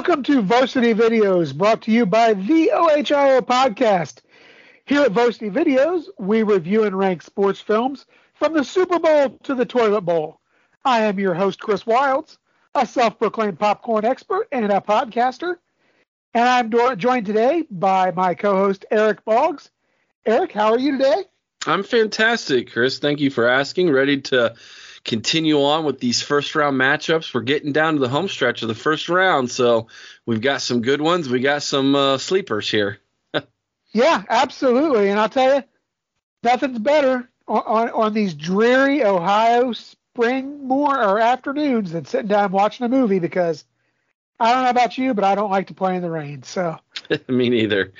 [0.00, 4.22] Welcome to Varsity Videos, brought to you by the OHIO Podcast.
[4.86, 9.54] Here at Varsity Videos, we review and rank sports films from the Super Bowl to
[9.54, 10.40] the Toilet Bowl.
[10.86, 12.38] I am your host, Chris Wilds,
[12.74, 15.56] a self proclaimed popcorn expert and a podcaster.
[16.32, 19.70] And I'm joined today by my co host, Eric Boggs.
[20.24, 21.24] Eric, how are you today?
[21.66, 23.00] I'm fantastic, Chris.
[23.00, 23.90] Thank you for asking.
[23.90, 24.54] Ready to
[25.10, 27.34] continue on with these first round matchups.
[27.34, 29.88] We're getting down to the home stretch of the first round, so
[30.24, 31.28] we've got some good ones.
[31.28, 32.98] We got some uh, sleepers here.
[33.92, 35.08] yeah, absolutely.
[35.08, 35.64] And I'll tell you,
[36.44, 42.52] nothing's better on, on, on these dreary Ohio spring more or afternoons than sitting down
[42.52, 43.64] watching a movie because
[44.38, 46.44] I don't know about you, but I don't like to play in the rain.
[46.44, 46.78] So
[47.28, 47.92] me neither.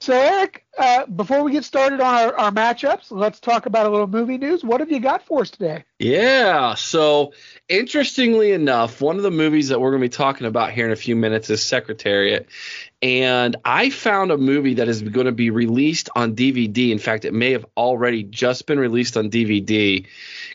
[0.00, 3.88] So, Eric, uh, before we get started on our, our matchups, let's talk about a
[3.88, 4.62] little movie news.
[4.62, 5.84] What have you got for us today?
[5.98, 6.74] Yeah.
[6.74, 7.32] So,
[7.68, 10.92] interestingly enough, one of the movies that we're going to be talking about here in
[10.92, 12.46] a few minutes is Secretariat.
[13.02, 16.90] And I found a movie that is going to be released on DVD.
[16.90, 20.06] In fact, it may have already just been released on DVD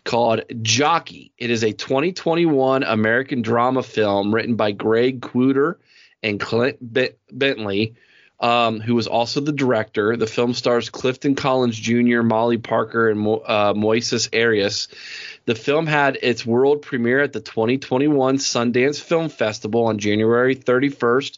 [0.05, 1.33] called Jockey.
[1.37, 5.75] It is a 2021 American drama film written by Greg Kwedar
[6.21, 6.77] and Clint
[7.29, 7.95] Bentley
[8.43, 10.17] um, who was also the director.
[10.17, 14.89] The film stars Clifton Collins Jr., Molly Parker, and Mo- uh, Moises Arias.
[15.45, 21.37] The film had its world premiere at the 2021 Sundance Film Festival on January 31st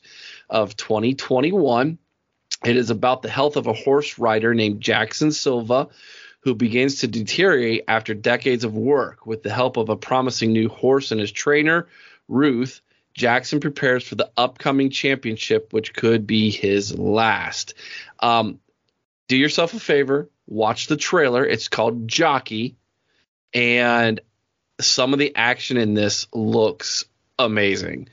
[0.49, 1.99] of 2021.
[2.65, 5.89] It is about the health of a horse rider named Jackson Silva,
[6.39, 9.27] who begins to deteriorate after decades of work.
[9.27, 11.87] With the help of a promising new horse and his trainer,
[12.27, 12.81] Ruth,
[13.15, 17.73] Jackson prepares for the upcoming championship, which could be his last.
[18.19, 18.59] Um,
[19.27, 21.45] do yourself a favor, watch the trailer.
[21.45, 22.75] It's called Jockey,
[23.53, 24.19] and
[24.79, 27.05] some of the action in this looks
[27.39, 28.09] amazing.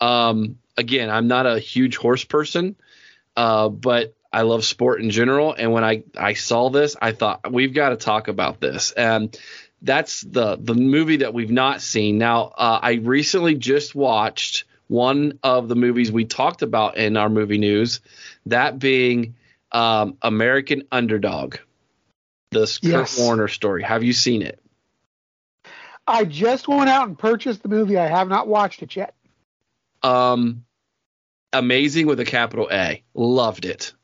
[0.00, 2.76] Um, again, I'm not a huge horse person,
[3.36, 5.52] uh, but I love sport in general.
[5.52, 8.92] And when I, I saw this, I thought we've got to talk about this.
[8.92, 9.36] And
[9.84, 12.18] that's the the movie that we've not seen.
[12.18, 17.28] Now, uh, I recently just watched one of the movies we talked about in our
[17.28, 18.00] movie news,
[18.46, 19.34] that being
[19.72, 21.56] um, American Underdog,
[22.50, 23.16] the yes.
[23.16, 23.82] Kurt Warner story.
[23.82, 24.60] Have you seen it?
[26.06, 27.96] I just went out and purchased the movie.
[27.96, 29.14] I have not watched it yet.
[30.02, 30.64] Um,
[31.52, 33.02] amazing with a capital A.
[33.14, 33.94] Loved it.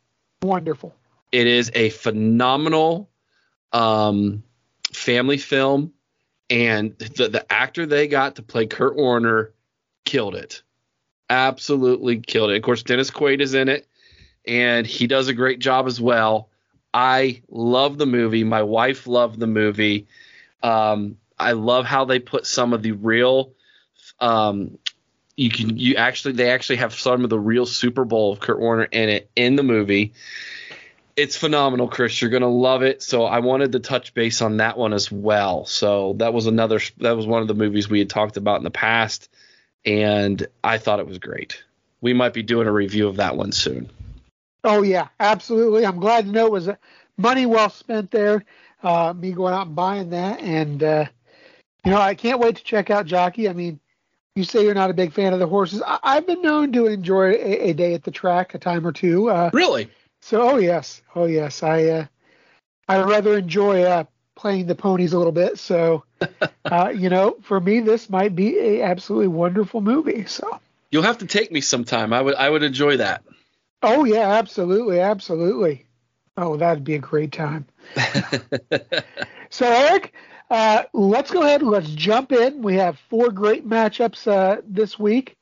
[0.43, 0.95] Wonderful.
[1.31, 3.11] It is a phenomenal
[3.73, 4.43] um,
[5.01, 5.93] family film,
[6.49, 9.53] and the the actor they got to play Kurt Warner
[10.05, 10.63] killed it.
[11.29, 12.57] Absolutely killed it.
[12.57, 13.87] Of course, Dennis Quaid is in it,
[14.47, 16.49] and he does a great job as well.
[16.93, 18.45] I love the movie.
[18.45, 20.09] My wife loved the movie.
[20.63, 23.53] Um, I love how they put some of the real
[24.19, 24.79] um,
[25.37, 28.61] you can you actually they actually have some of the real Super Bowl of Kurt
[28.61, 30.13] Warner in it in the movie.
[31.17, 32.21] It's phenomenal, Chris.
[32.21, 33.03] You're gonna love it.
[33.03, 35.67] So I wanted to touch base on that one as well.
[35.67, 38.65] So that was another that was one of the movies we had talked about in
[38.65, 39.29] the past,
[39.85, 41.63] and I thought it was great.
[42.01, 43.91] We might be doing a review of that one soon.
[44.65, 45.87] Oh yeah, absolutely.
[45.87, 46.69] I'm glad to know it was
[47.17, 48.45] money well spent there.
[48.83, 51.05] Uh, me going out and buying that, and uh,
[51.85, 53.49] you know I can't wait to check out Jockey.
[53.49, 53.79] I mean,
[54.37, 55.83] you say you're not a big fan of the horses.
[55.87, 58.93] I- have been known to enjoy a-, a, day at the track, a time or
[58.93, 59.29] two.
[59.29, 59.91] Uh, really?
[60.23, 62.07] So, oh yes, oh yes, I uh,
[62.89, 64.05] I rather enjoy uh,
[64.37, 65.59] playing the ponies a little bit.
[65.59, 66.05] So,
[66.65, 70.27] uh, you know, for me, this might be a absolutely wonderful movie.
[70.27, 72.13] So you'll have to take me sometime.
[72.13, 73.23] I would I would enjoy that.
[73.83, 75.87] Oh yeah, absolutely, absolutely.
[76.37, 77.67] Oh, that'd be a great time.
[79.51, 80.13] so Eric,
[80.51, 82.63] uh, let's go ahead and let's jump in.
[82.63, 85.37] We have four great matchups uh, this week.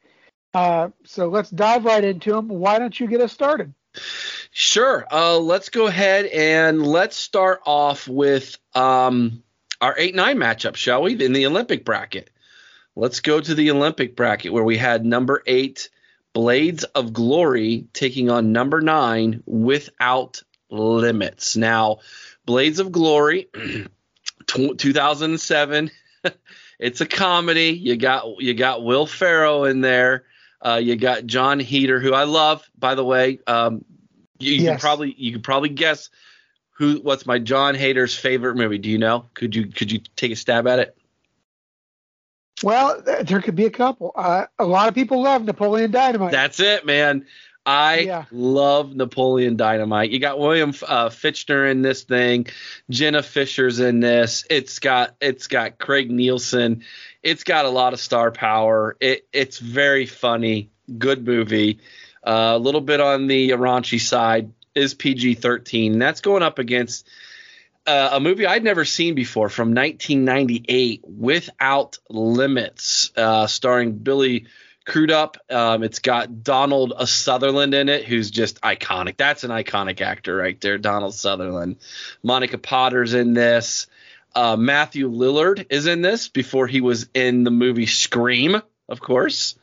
[0.54, 2.48] Uh, so let's dive right into them.
[2.48, 3.74] Why don't you get us started?
[4.60, 5.06] Sure.
[5.08, 9.44] Uh, let's go ahead and let's start off with um,
[9.81, 11.12] our 8 9 matchup, shall we?
[11.25, 12.28] In the Olympic bracket.
[12.96, 15.90] Let's go to the Olympic bracket where we had number eight,
[16.32, 21.56] Blades of Glory, taking on number nine, Without Limits.
[21.56, 21.99] Now,
[22.44, 23.46] Blades of Glory,
[24.49, 25.90] 2007.
[26.81, 27.78] it's a comedy.
[27.81, 30.25] You got you got Will Ferrell in there.
[30.60, 33.38] Uh, you got Jon Heder, who I love, by the way.
[33.46, 33.84] Um,
[34.38, 34.73] you, you yes.
[34.73, 36.11] can probably you can probably guess
[36.73, 38.79] who what's my Jon Heder's favorite movie.
[38.79, 39.26] Do you know?
[39.35, 40.96] Could you could you take a stab at it?
[42.62, 44.12] Well, there could be a couple.
[44.17, 46.32] Uh, a lot of people love Napoleon Dynamite.
[46.32, 47.25] That's it, man.
[47.69, 48.25] I yeah.
[48.32, 50.11] love Napoleon Dynamite.
[50.11, 52.46] You got William uh, Fichtner in this thing,
[52.88, 54.44] Jenna Fischer's in this.
[54.49, 56.82] It's got it's got Craig Nielsen.
[57.23, 58.96] It's got a lot of star power.
[59.00, 61.81] It it's very funny, good movie.
[62.28, 65.98] Uh, a little bit on the raunchy side is PG thirteen.
[65.98, 67.08] That's going up against
[67.88, 74.46] uh, a movie I'd never seen before from 1998, Without Limits, uh, starring Billy
[74.84, 75.38] Crudup.
[75.48, 79.16] Um, it's got Donald Sutherland in it, who's just iconic.
[79.16, 81.76] That's an iconic actor right there, Donald Sutherland.
[82.22, 83.86] Monica Potter's in this.
[84.34, 89.57] Uh, Matthew Lillard is in this before he was in the movie Scream, of course.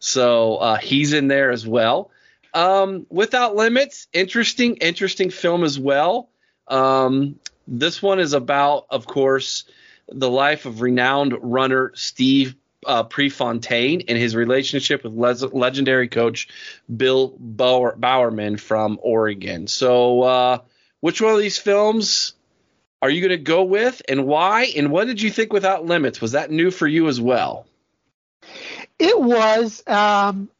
[0.00, 2.10] So uh, he's in there as well.
[2.52, 6.30] Um, Without Limits, interesting, interesting film as well.
[6.66, 7.38] Um,
[7.68, 9.64] this one is about, of course,
[10.08, 12.56] the life of renowned runner Steve
[12.86, 16.48] uh, Prefontaine and his relationship with le- legendary coach
[16.94, 19.66] Bill Bower- Bowerman from Oregon.
[19.66, 20.58] So, uh,
[21.00, 22.34] which one of these films
[23.02, 24.64] are you going to go with, and why?
[24.76, 26.20] And what did you think Without Limits?
[26.20, 27.66] Was that new for you as well?
[29.00, 29.82] It was.
[29.86, 30.50] Um,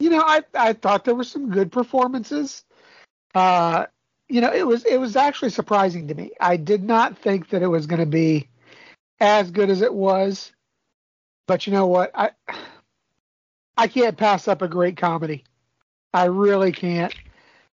[0.00, 2.64] you know, I I thought there were some good performances.
[3.34, 3.86] Uh,
[4.28, 6.32] you know, it was it was actually surprising to me.
[6.40, 8.48] I did not think that it was going to be
[9.20, 10.50] as good as it was.
[11.46, 12.10] But you know what?
[12.14, 12.30] I
[13.76, 15.44] I can't pass up a great comedy.
[16.14, 17.14] I really can't.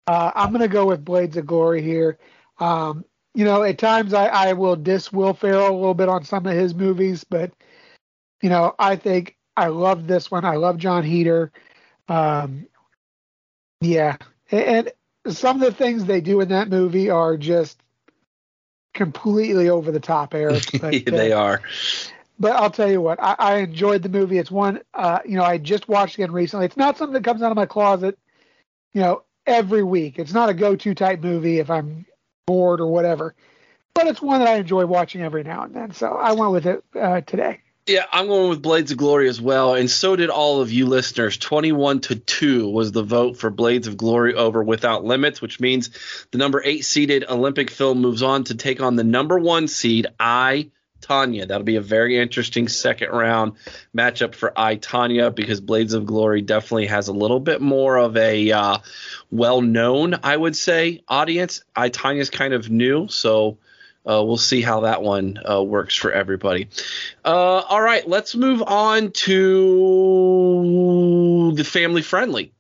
[0.07, 2.19] Uh, I'm going to go with Blades of Glory here.
[2.59, 6.25] Um, you know, at times I, I will diss Will Ferrell a little bit on
[6.25, 7.53] some of his movies, but
[8.43, 10.45] you know, I think I love this one.
[10.45, 11.51] I love Jon Heder.
[12.09, 12.67] Um,
[13.81, 14.17] yeah,
[14.51, 14.91] and,
[15.29, 17.81] some of the things they do in that movie are just
[18.95, 20.65] completely over the top, Eric.
[20.81, 21.63] But, they uh, are.
[22.39, 24.39] But I'll tell you what, I, I enjoyed the movie.
[24.39, 26.67] It's one, uh, you know, I just watched again recently.
[26.67, 28.19] It's not something that comes out of my closet,
[28.93, 30.19] you know, every week.
[30.19, 32.07] It's not a go-to type movie if I'm
[32.47, 33.35] bored or whatever.
[33.95, 35.93] But it's one that I enjoy watching every now and then.
[35.93, 37.61] So I went with it uh, today.
[37.89, 40.87] Yeah, I'm going with Blades of Glory as well, and so did all of you
[40.87, 41.37] listeners.
[41.37, 45.91] 21 to 2 was the vote for Blades of Glory over Without Limits, which means
[46.33, 50.09] the number 8 seeded Olympic film moves on to take on the number 1 seed
[50.19, 51.47] I Tonya.
[51.47, 53.53] That'll be a very interesting second round
[53.97, 58.17] matchup for I Tonya because Blades of Glory definitely has a little bit more of
[58.17, 58.79] a uh,
[59.31, 61.63] well known, I would say, audience.
[61.77, 63.59] I Tonya's kind of new, so
[64.09, 66.69] uh, we'll see how that one uh, works for everybody.
[67.25, 72.53] Uh, all right, let's move on to the family friendly.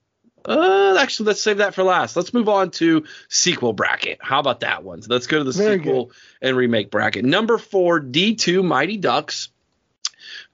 [0.44, 2.14] Uh, actually, let's save that for last.
[2.16, 4.18] Let's move on to sequel bracket.
[4.20, 5.02] How about that one?
[5.02, 6.14] So let's go to the Very sequel good.
[6.40, 7.24] and remake bracket.
[7.24, 9.48] Number four, D2 Mighty Ducks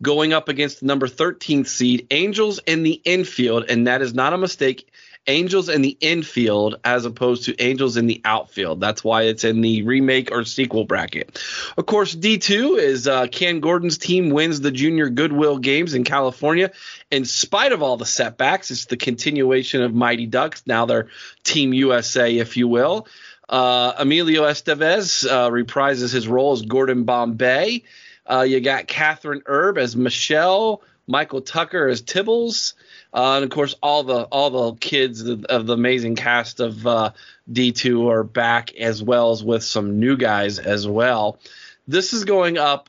[0.01, 4.33] going up against the number 13 seed Angels in the infield, and that is not
[4.33, 4.91] a mistake.
[5.27, 8.81] Angels in the infield as opposed to Angels in the outfield.
[8.81, 11.41] That's why it's in the remake or sequel bracket.
[11.77, 16.73] Of course, D2 is uh, Ken Gordon's team wins the Junior Goodwill Games in California.
[17.11, 20.65] In spite of all the setbacks, it's the continuation of Mighty Ducks.
[20.67, 21.09] Now they're
[21.45, 23.07] Team USA, if you will.
[23.49, 27.85] Uh, Emilio Estevez uh, reprises his role as Gordon Bombay.
[28.27, 32.75] Uh, you got Kathryn Erbe as Michelle, Michael Tucker as Tibbles,
[33.15, 37.13] uh, and of course all the all the kids of, the amazing cast of uh,
[37.51, 41.39] D2 are back as well as with some new guys as well.
[41.87, 42.89] This is going up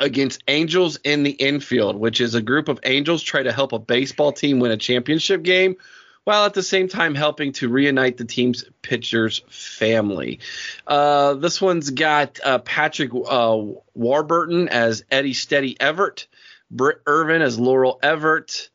[0.00, 3.78] against Angels in the Infield, which is a group of angels try to help a
[3.78, 5.76] baseball team win a championship game
[6.24, 10.40] while at the same time helping to reunite the team's pitcher's family.
[10.86, 13.62] Uh, this one's got uh, Patrick uh,
[13.94, 16.26] Warburton as Eddie Steady Everett,
[16.70, 18.70] Britt Irvin as Laurel Everett,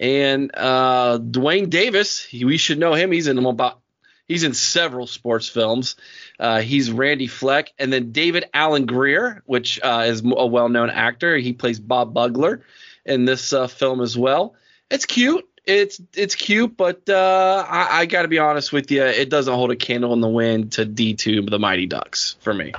[0.00, 2.26] and uh, Duane Davis.
[2.32, 3.12] We should know him.
[3.12, 3.78] He's in about
[4.26, 5.94] he's in several sports films.
[6.40, 11.36] Uh, he's Randy Fleck, and then David Alan Grier, which uh, is a well-known actor.
[11.36, 12.64] He plays Bob Bugler
[13.04, 14.56] in this uh, film as well.
[14.90, 19.02] It's cute it's it's cute, but uh, I, I got to be honest with you,
[19.04, 22.72] it doesn't hold a candle in the wind to D2 the Mighty Ducks for me.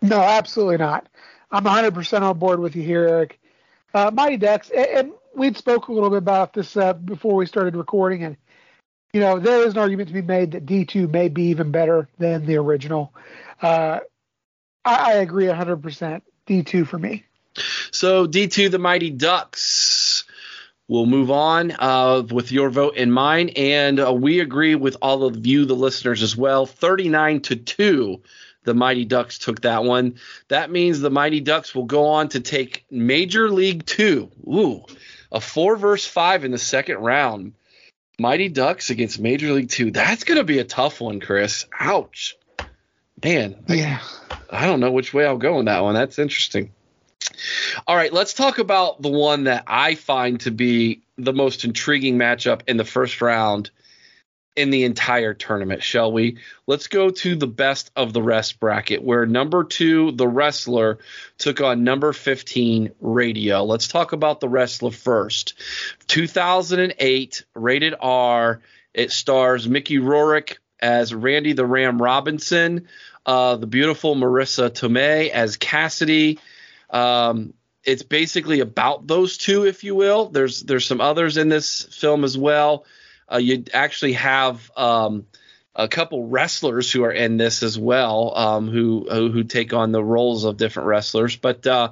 [0.00, 1.08] No, absolutely not.
[1.50, 3.40] I'm 100% on board with you here, Eric.
[3.92, 7.46] Uh, Mighty Ducks, and, and we'd spoke a little bit about this uh, before we
[7.46, 8.36] started recording, and
[9.12, 12.08] you know there is an argument to be made that D2 may be even better
[12.18, 13.12] than the original.
[13.62, 14.00] Uh,
[14.84, 16.22] I, I agree 100%.
[16.46, 17.24] D2 for me.
[17.90, 20.24] So D2 the Mighty Ducks
[20.88, 25.24] We'll move on uh, with your vote in mind, and uh, we agree with all
[25.24, 26.64] of you, the listeners, as well.
[26.64, 28.22] Thirty-nine to two,
[28.64, 30.14] the Mighty Ducks took that one.
[30.48, 34.30] That means the Mighty Ducks will go on to take Major League Two.
[34.46, 34.86] Ooh,
[35.30, 37.52] a four versus five in the second round.
[38.18, 39.90] Mighty Ducks against Major League Two.
[39.90, 41.66] That's going to be a tough one, Chris.
[41.78, 42.36] Ouch,
[43.22, 43.64] man.
[43.68, 44.00] Yeah.
[44.50, 45.94] I, I don't know which way I'll go in that one.
[45.94, 46.72] That's interesting.
[47.86, 52.16] All right, let's talk about the one that I find to be the most intriguing
[52.16, 53.70] matchup in the first round
[54.58, 56.38] in the entire tournament, shall we?
[56.66, 60.98] Let's go to the best of the rest bracket where number two, the wrestler,
[61.38, 63.62] took on number 15, radio.
[63.62, 65.54] Let's talk about the wrestler first.
[66.08, 68.60] 2008, rated R.
[68.92, 72.88] It stars Mickey Rourke as Randy the Ram Robinson,
[73.24, 76.40] uh, the beautiful Marisa Tomei as Cassidy.
[76.90, 80.30] Um, it's basically about those two, if you will.
[80.30, 82.84] There's there's some others in this film as well.
[83.30, 85.26] Uh, you actually have um,
[85.74, 89.92] a couple wrestlers who are in this as well, um, who, who, who take on
[89.92, 91.36] the roles of different wrestlers.
[91.36, 91.90] But uh,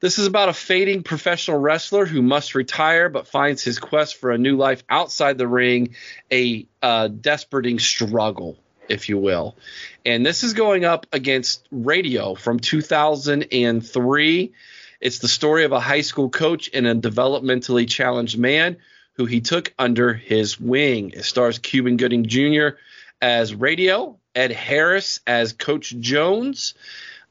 [0.00, 4.30] this is about a fading professional wrestler who must retire, but finds his quest for
[4.30, 5.94] a new life outside the ring
[6.30, 9.56] a uh, desperating struggle if you will.
[10.04, 14.52] And this is going up against Radio from 2003.
[15.00, 18.76] It's the story of a high school coach and a developmentally challenged man
[19.14, 21.10] who he took under his wing.
[21.10, 22.76] It stars Cuba Gooding Jr.
[23.20, 26.74] as Radio, Ed Harris as Coach Jones,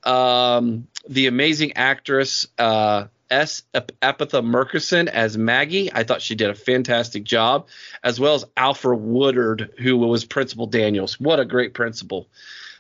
[0.04, 3.64] um, the amazing actress uh, S.
[3.74, 5.92] Epatha Merkerson as Maggie.
[5.92, 7.68] I thought she did a fantastic job,
[8.04, 11.20] as well as Alfre Woodard, who was Principal Daniels.
[11.20, 12.28] What a great principal.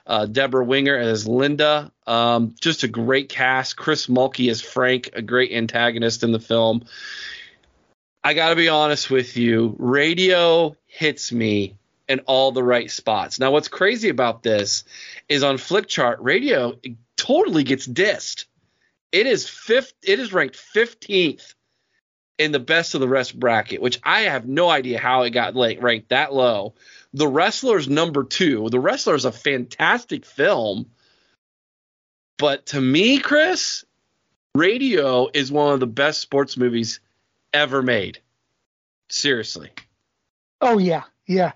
[0.05, 1.91] Uh, Debra Winger as Linda.
[2.05, 3.77] Um, just a great cast.
[3.77, 6.83] Chris Mulkey as Frank, a great antagonist in the film.
[8.23, 11.75] I got to be honest with you, radio hits me
[12.07, 13.39] in all the right spots.
[13.39, 14.83] Now, what's crazy about this
[15.27, 16.79] is on Flickchart, radio
[17.17, 18.45] totally gets dissed.
[19.11, 19.93] It is fifth.
[20.03, 21.55] It is ranked 15th
[22.37, 25.55] in the best of the rest bracket, which I have no idea how it got
[25.55, 26.75] like ranked that low.
[27.13, 28.69] The Wrestler's number two.
[28.69, 30.91] The Wrestler is a fantastic film,
[32.37, 33.83] but to me, Chris,
[34.55, 36.99] Radio is one of the best sports movies
[37.53, 38.19] ever made.
[39.09, 39.71] Seriously.
[40.61, 41.53] Oh yeah, yeah.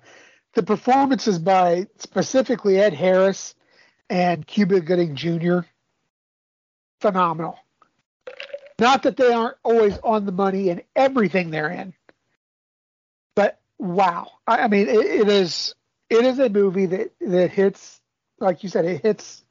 [0.53, 3.55] The performances by specifically Ed Harris
[4.09, 5.59] and Cuba Gooding Jr
[7.05, 7.59] phenomenal.
[8.79, 11.93] Not that they aren't always on the money in everything they're in,
[13.35, 14.31] but wow!
[14.47, 15.75] I, I mean, it, it is
[16.09, 18.01] it is a movie that that hits,
[18.39, 19.43] like you said, it hits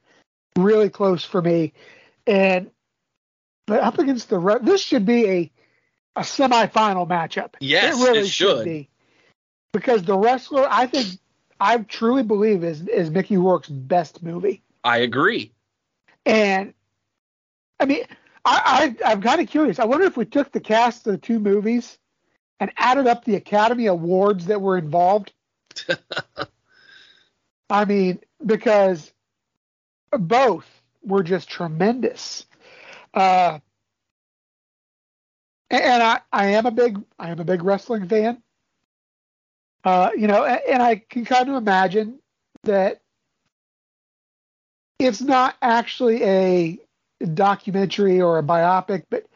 [0.57, 1.73] really close for me.
[2.27, 2.71] And
[3.67, 5.53] but up against the this should be a
[6.17, 7.55] a semifinal matchup.
[7.61, 8.59] Yes, it really it should.
[8.59, 8.89] should be
[9.73, 11.19] because the wrestler, I think,
[11.61, 14.63] I truly believe is is Mickey Rourke's best movie.
[14.83, 15.53] I agree.
[16.25, 16.75] And
[17.81, 18.05] I mean,
[18.45, 19.79] I, I I'm kind of curious.
[19.79, 21.99] I wonder if we took the cast of the two movies
[22.61, 25.33] and added up the Academy Awards that were involved.
[27.71, 29.13] I mean, because
[30.13, 30.67] both
[31.03, 32.47] were just tremendous.
[33.13, 33.59] Uh,
[35.83, 38.43] and I, I am a big I am a big wrestling fan.
[39.85, 42.19] Uh, you know, and, and I can kind of imagine
[42.63, 43.01] that
[44.99, 46.79] it's not actually a
[47.35, 49.27] documentary or a biopic, but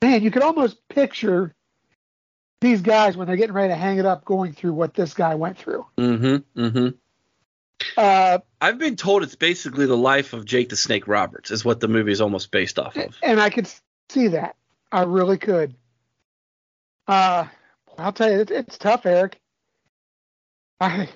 [0.00, 1.54] man, you could almost picture
[2.60, 5.34] these guys when they're getting ready to hang it up going through what this guy
[5.34, 5.86] went through.
[5.98, 6.60] Mm-hmm.
[6.60, 6.88] Mm-hmm.
[7.96, 11.80] Uh, I've been told it's basically the life of Jake the Snake Roberts, is what
[11.80, 13.16] the movie is almost based off of.
[13.22, 13.68] and I could
[14.08, 14.56] see that.
[14.90, 15.74] I really could.
[17.06, 17.46] Uh,
[17.98, 19.40] I'll tell you, it's, it's tough, Eric.
[20.80, 21.08] I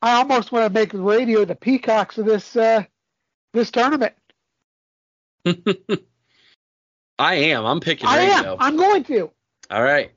[0.00, 2.84] I almost want to make the radio the peacocks of this uh,
[3.52, 4.14] this tournament.
[7.18, 7.64] I am.
[7.64, 8.52] I'm picking I radio.
[8.54, 8.56] am.
[8.60, 9.30] I'm going to.
[9.70, 10.12] All right.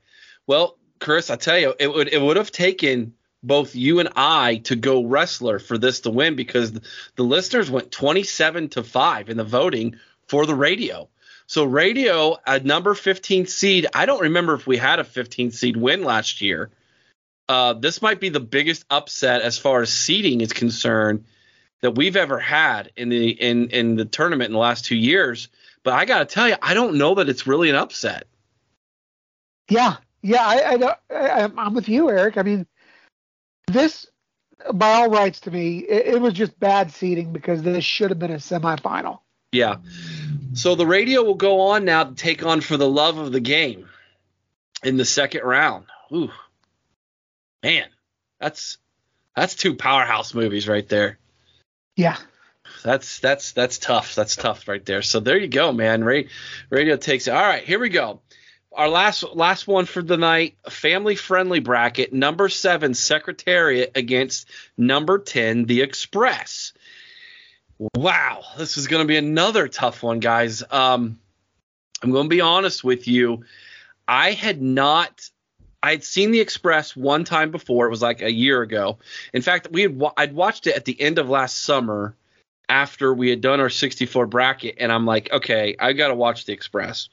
[0.46, 4.56] Well, Chris, I tell you, it would it would have taken both you and I
[4.64, 6.82] to go wrestler for this to win because the,
[7.14, 11.08] the listeners went 27 to 5 in the voting for the radio.
[11.48, 13.86] So radio a number 15 seed.
[13.94, 16.70] I don't remember if we had a 15 seed win last year.
[17.48, 21.24] Uh, this might be the biggest upset as far as seeding is concerned
[21.82, 25.48] that we've ever had in the in in the tournament in the last two years.
[25.84, 28.26] But I got to tell you, I don't know that it's really an upset.
[29.68, 30.44] Yeah, yeah.
[30.44, 32.36] I, I, don't- I I'm with you, Eric.
[32.38, 32.66] I mean,
[33.68, 34.06] this
[34.72, 38.18] by all rights to me, it, it was just bad seeding because this should have
[38.18, 39.20] been a semifinal.
[39.52, 39.76] Yeah.
[40.56, 43.40] So the radio will go on now to take on for the love of the
[43.40, 43.88] game
[44.82, 45.84] in the second round.
[46.12, 46.30] Ooh.
[47.62, 47.86] Man,
[48.40, 48.78] that's
[49.34, 51.18] that's two powerhouse movies right there.
[51.94, 52.16] Yeah.
[52.82, 54.14] That's that's that's tough.
[54.14, 55.02] That's tough right there.
[55.02, 56.02] So there you go, man.
[56.02, 56.22] Ra-
[56.70, 57.34] radio takes it.
[57.34, 58.20] All right, here we go.
[58.72, 62.12] Our last last one for the night, family friendly bracket.
[62.12, 66.72] Number seven, Secretariat against number ten, The Express.
[67.78, 70.62] Wow, this is going to be another tough one, guys.
[70.70, 71.18] Um,
[72.02, 73.44] I'm going to be honest with you.
[74.08, 75.28] I had not.
[75.82, 77.86] I had seen The Express one time before.
[77.86, 78.98] It was like a year ago.
[79.32, 82.14] In fact, we had I'd watched it at the end of last summer
[82.68, 86.46] after we had done our 64 bracket, and I'm like, okay, I got to watch
[86.46, 87.08] The Express.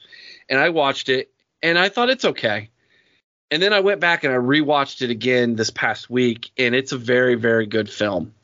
[0.48, 1.30] And I watched it,
[1.62, 2.70] and I thought it's okay.
[3.50, 6.92] And then I went back and I rewatched it again this past week, and it's
[6.92, 8.34] a very, very good film.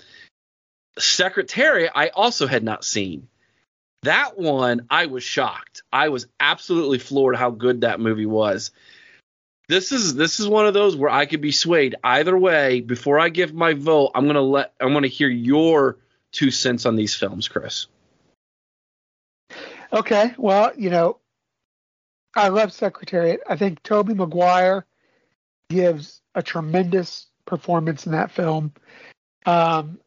[0.98, 3.28] Secretariat, I also had not seen.
[4.02, 5.82] That one, I was shocked.
[5.92, 8.70] I was absolutely floored how good that movie was.
[9.68, 12.80] This is this is one of those where I could be swayed either way.
[12.80, 15.98] Before I give my vote, I'm gonna let I'm gonna hear your
[16.32, 17.86] two cents on these films, Chris.
[19.92, 20.34] Okay.
[20.38, 21.18] Well, you know,
[22.34, 23.40] I love Secretariat.
[23.48, 24.86] I think Tobey Maguire
[25.68, 28.72] gives a tremendous performance in that film.
[29.46, 29.98] Um,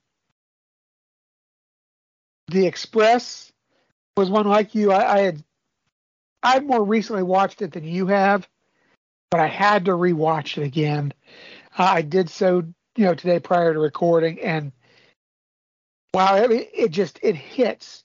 [2.47, 3.51] the Express
[4.17, 4.91] was one like you.
[4.91, 5.43] I, I had
[6.41, 8.47] I more recently watched it than you have,
[9.31, 11.13] but I had to rewatch it again.
[11.77, 12.63] Uh, I did so,
[12.97, 14.71] you know, today prior to recording, and
[16.13, 18.03] wow, I mean, it just it hits.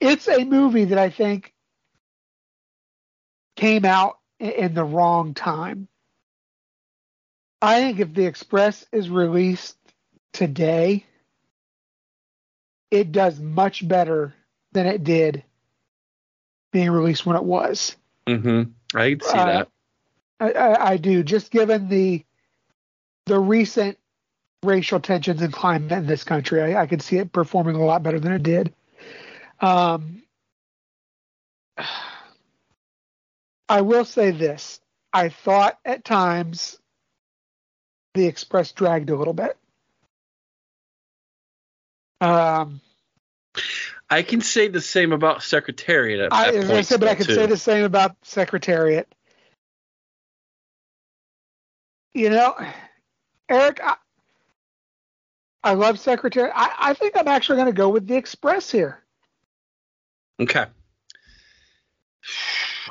[0.00, 1.52] It's a movie that I think
[3.56, 5.88] came out in the wrong time.
[7.60, 9.76] I think if The Express is released
[10.32, 11.04] today,
[12.90, 14.34] it does much better
[14.72, 15.42] than it did
[16.72, 17.96] being released when it was.
[18.26, 18.70] Mm-hmm.
[18.96, 19.68] I can see Uh, that.
[20.40, 22.24] I, I, I do, just given the
[23.26, 23.98] the recent
[24.62, 26.62] racial tensions and climate in this country.
[26.62, 28.74] I, I could see it performing a lot better than it did.
[29.60, 30.22] Um,
[33.68, 34.80] I will say this:
[35.12, 36.78] I thought at times
[38.14, 39.56] the Express dragged a little bit.
[42.20, 42.80] Um,
[44.08, 46.20] I can say the same about Secretariat.
[46.20, 47.34] At, I, at I said, but I could too.
[47.34, 49.12] say the same about Secretariat.
[52.12, 52.56] You know,
[53.48, 53.96] Eric, I,
[55.62, 56.52] I love Secretariat.
[56.56, 59.02] I, I think I'm actually going to go with the Express here.
[60.40, 60.66] Okay.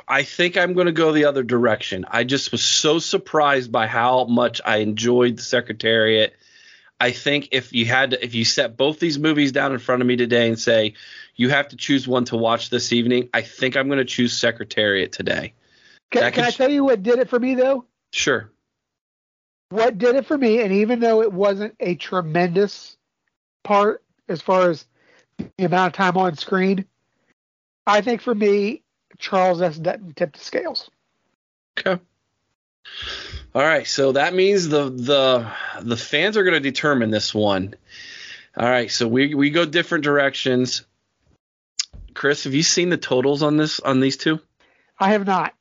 [0.08, 2.04] I think I'm going to go the other direction.
[2.08, 6.34] I just was so surprised by how much I enjoyed the Secretariat.
[7.00, 10.02] I think if you had to, if you set both these movies down in front
[10.02, 10.92] of me today and say
[11.34, 14.36] you have to choose one to watch this evening, I think I'm going to choose
[14.36, 15.54] Secretariat today.
[16.10, 17.86] Can, That can I tell you what did it for me, though?
[18.12, 18.50] Sure.
[19.70, 22.96] What did it for me, and even though it wasn't a tremendous
[23.64, 24.84] part as far as
[25.38, 26.84] the amount of time on screen,
[27.86, 28.82] I think for me,
[29.16, 29.78] Charles S.
[29.78, 30.90] Dutton tipped the scales.
[31.78, 32.02] Okay.
[33.52, 35.50] All right, so that means the the
[35.82, 37.74] the fans are going to determine this one.
[38.56, 40.84] All right, so we we go different directions.
[42.14, 44.38] Chris, have you seen the totals on this on these two?
[44.98, 45.54] I have not.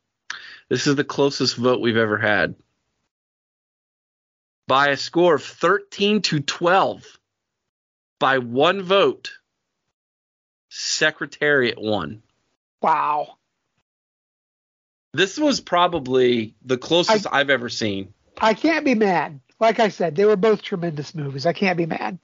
[0.70, 2.54] This is the closest vote we've ever had.
[4.68, 7.04] By a score of 13 to 12.
[8.20, 9.32] By one vote.
[10.70, 12.22] Secretariat won.
[12.82, 13.39] Wow.
[15.14, 18.14] This was probably the closest I, have ever seen.
[18.40, 19.40] I can't be mad.
[19.60, 21.46] Like I said, they were both tremendous movies.
[21.46, 22.20] I can't be mad.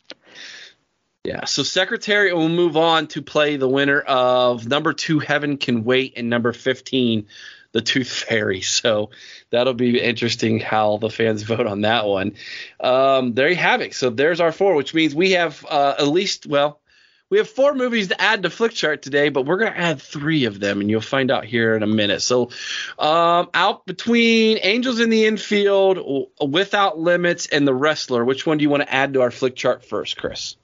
[1.26, 5.84] Yeah, so Secretariat will move on to play the winner of number two, Heaven Can
[5.84, 7.26] Wait, and number 15,
[7.71, 8.62] The Tooth Fairy.
[8.62, 9.10] So
[9.50, 12.36] that'll be interesting how the fans vote on that one.
[12.80, 13.95] Um, there you have it.
[13.95, 16.80] So there's our four, which means we have uh, at least, well,
[17.29, 20.45] we have four movies to add to Flickchart today, but we're going to add three
[20.45, 22.21] of them, and you'll find out here in a minute.
[22.21, 22.51] So,
[22.99, 28.63] um, out between Angels in the Infield, Without Limits, and The Wrestler, which one do
[28.63, 30.55] you want to add to our Flickchart first, Chris?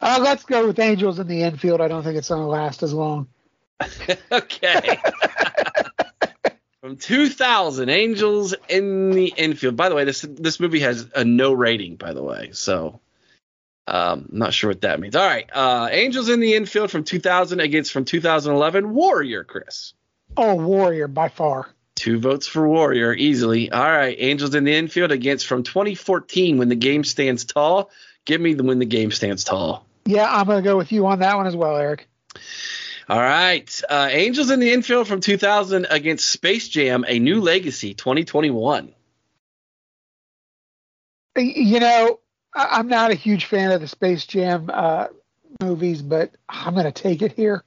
[0.00, 1.80] Uh, let's go with Angels in the Infield.
[1.80, 3.28] I don't think it's going to last as long.
[4.32, 4.98] okay.
[6.80, 9.76] From 2000, Angels in the Infield.
[9.76, 11.96] By the way, this this movie has a no rating.
[11.96, 13.00] By the way, so
[13.86, 15.14] um, not sure what that means.
[15.14, 15.48] All right.
[15.52, 18.92] Uh, Angels in the infield from 2000 against from 2011.
[18.92, 19.94] Warrior, Chris.
[20.36, 21.68] Oh, Warrior by far.
[21.94, 23.70] Two votes for Warrior easily.
[23.70, 24.16] All right.
[24.18, 27.90] Angels in the infield against from 2014 when the game stands tall.
[28.24, 29.86] Give me the when the game stands tall.
[30.04, 32.08] Yeah, I'm going to go with you on that one as well, Eric.
[33.08, 33.82] All right.
[33.88, 38.92] Uh, Angels in the infield from 2000 against Space Jam, A New Legacy 2021.
[41.36, 42.18] You know,
[42.56, 45.08] I'm not a huge fan of the Space Jam uh,
[45.62, 47.62] movies, but I'm going to take it here.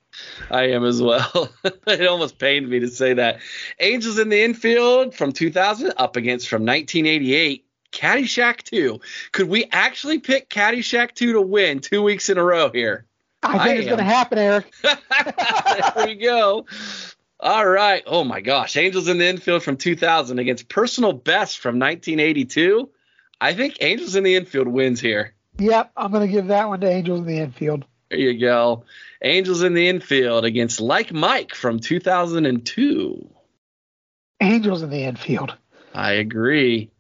[0.50, 1.50] I am as well.
[1.88, 3.40] it almost pained me to say that.
[3.80, 7.66] Angels in the Infield from 2000 up against from 1988.
[7.92, 9.00] Caddyshack 2.
[9.32, 13.06] Could we actually pick Caddyshack 2 to win two weeks in a row here?
[13.42, 14.74] I think I it's going to happen, Eric.
[14.84, 16.66] there we go.
[17.40, 18.04] All right.
[18.06, 18.76] Oh my gosh.
[18.76, 22.90] Angels in the Infield from 2000 against Personal Best from 1982.
[23.42, 25.34] I think Angels in the infield wins here.
[25.58, 27.86] Yep, I'm going to give that one to Angels in the infield.
[28.10, 28.86] There you go.
[29.22, 33.30] Angels in the infield against Like Mike from 2002.
[34.42, 35.56] Angels in the infield.
[35.94, 36.92] I agree.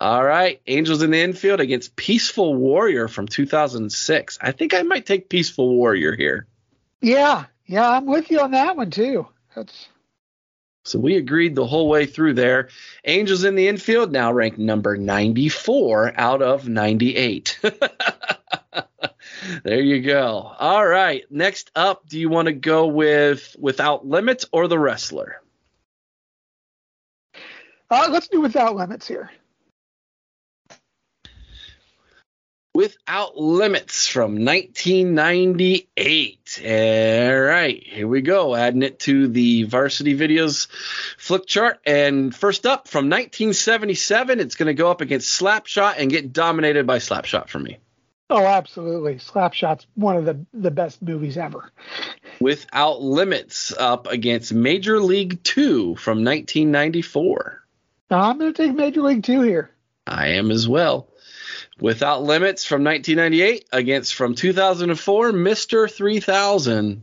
[0.00, 4.38] All right, Angels in the infield against Peaceful Warrior from 2006.
[4.40, 6.48] I think I might take Peaceful Warrior here.
[7.00, 9.28] Yeah, yeah, I'm with you on that one too.
[9.54, 9.88] That's
[10.84, 12.68] so we agreed the whole way through there.
[13.04, 17.60] Angels in the infield now ranked number 94 out of 98.
[19.64, 20.52] there you go.
[20.58, 21.24] All right.
[21.30, 25.40] Next up, do you want to go with Without Limits or The Wrestler?
[27.88, 29.30] Uh, let's do Without Limits here.
[32.74, 36.62] Without Limits from 1998.
[36.64, 38.54] All right, here we go.
[38.54, 40.68] Adding it to the Varsity Videos
[41.18, 41.80] flick chart.
[41.84, 46.86] And first up from 1977, it's going to go up against Slapshot and get dominated
[46.86, 47.76] by Slapshot for me.
[48.30, 49.16] Oh, absolutely.
[49.16, 51.70] Slapshot's one of the, the best movies ever.
[52.40, 57.62] Without Limits up against Major League 2 from 1994.
[58.10, 59.70] I'm going to take Major League 2 here.
[60.06, 61.11] I am as well.
[61.82, 65.90] Without Limits from 1998 against from 2004, Mr.
[65.90, 67.02] 3000.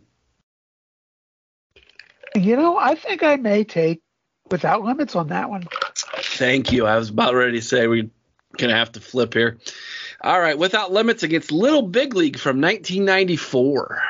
[2.34, 4.02] You know, I think I may take
[4.50, 5.68] Without Limits on that one.
[5.96, 6.86] Thank you.
[6.86, 8.10] I was about ready to say we're
[8.58, 9.58] going to have to flip here.
[10.22, 14.02] All right, Without Limits against Little Big League from 1994.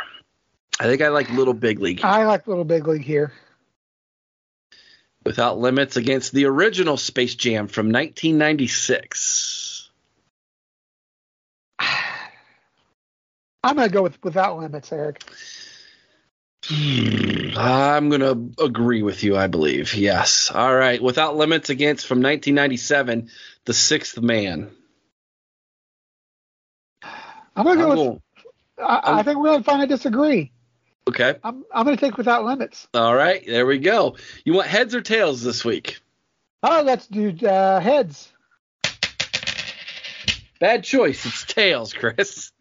[0.79, 2.01] I think I like Little Big League.
[2.03, 3.34] I like Little Big League here.
[5.25, 9.59] Without Limits against the original Space Jam from 1996.
[13.63, 15.24] I'm going to go with without limits, Eric.
[16.72, 19.93] I'm going to agree with you, I believe.
[19.95, 20.52] Yes.
[20.54, 21.02] All right.
[21.02, 23.30] Without limits against from 1997,
[23.65, 24.72] The Sixth Man.
[27.56, 28.22] I'm going to go with.
[28.78, 30.52] I, I, think we're going to finally disagree.
[31.08, 31.36] Okay.
[31.43, 32.88] I'm, I'm going to take without limits.
[32.93, 33.43] All right.
[33.45, 34.15] There we go.
[34.45, 36.00] You want heads or tails this week?
[36.63, 38.32] Oh, let's do uh, heads.
[40.60, 41.26] Bad choice.
[41.26, 42.52] It's tails, Chris.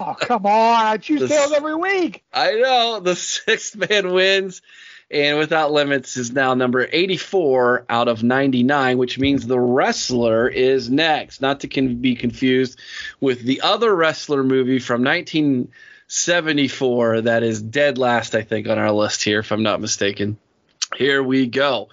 [0.00, 0.86] Oh, come on.
[0.86, 2.24] I choose the, tails every week.
[2.32, 3.00] I know.
[3.00, 4.62] The sixth man wins.
[5.08, 10.90] And Without Limits is now number 84 out of 99, which means the wrestler is
[10.90, 11.40] next.
[11.40, 12.80] Not to con- be confused
[13.20, 18.90] with the other wrestler movie from 1974 that is dead last, I think, on our
[18.90, 20.38] list here, if I'm not mistaken.
[20.96, 21.88] Here we go.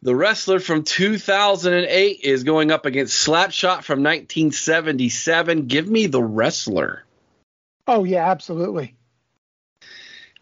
[0.00, 5.66] The wrestler from 2008 is going up against Slapshot from 1977.
[5.66, 7.03] Give me the wrestler.
[7.86, 8.96] Oh yeah, absolutely.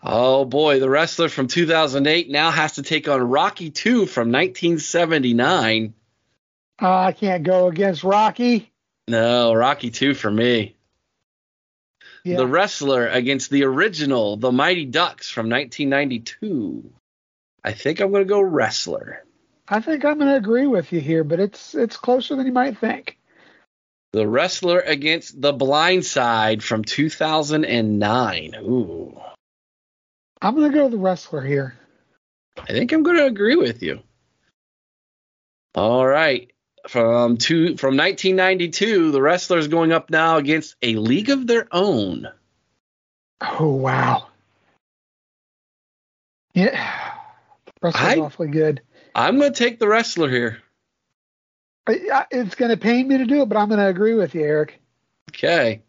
[0.02, 5.94] Oh boy, the wrestler from 2008 now has to take on Rocky 2 from 1979.
[6.81, 8.72] Uh, I can't go against Rocky.
[9.07, 10.74] No, Rocky 2 for me.
[12.24, 12.37] Yeah.
[12.37, 16.92] The wrestler against the original, the Mighty Ducks from 1992.
[17.64, 19.24] I think I'm going to go wrestler.
[19.68, 22.52] I think I'm going to agree with you here, but it's it's closer than you
[22.52, 23.18] might think.
[24.12, 28.55] The wrestler against the Blind Side from 2009.
[28.61, 29.18] Ooh.
[30.40, 31.75] I'm going to go with the wrestler here.
[32.59, 34.01] I think I'm going to agree with you.
[35.75, 36.51] All right.
[36.88, 42.29] From two from 1992, the wrestlers going up now against a league of their own.
[43.40, 44.27] Oh wow.
[46.55, 47.14] Yeah.
[47.83, 48.83] Wrestler's awfully good.
[49.14, 50.59] I'm going to take the wrestler here.
[51.87, 54.42] It's going to pain me to do it, but I'm going to agree with you,
[54.42, 54.81] Eric.
[55.31, 55.83] Okay.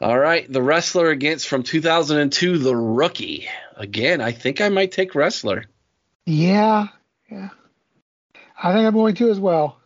[0.00, 0.50] All right.
[0.50, 3.48] The wrestler against from 2002, the rookie.
[3.76, 5.64] Again, I think I might take wrestler.
[6.26, 6.88] Yeah.
[7.30, 7.48] Yeah.
[8.62, 9.80] I think I'm going to as well.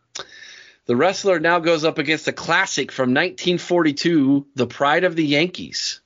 [0.87, 6.00] The wrestler now goes up against a classic from 1942, The Pride of the Yankees.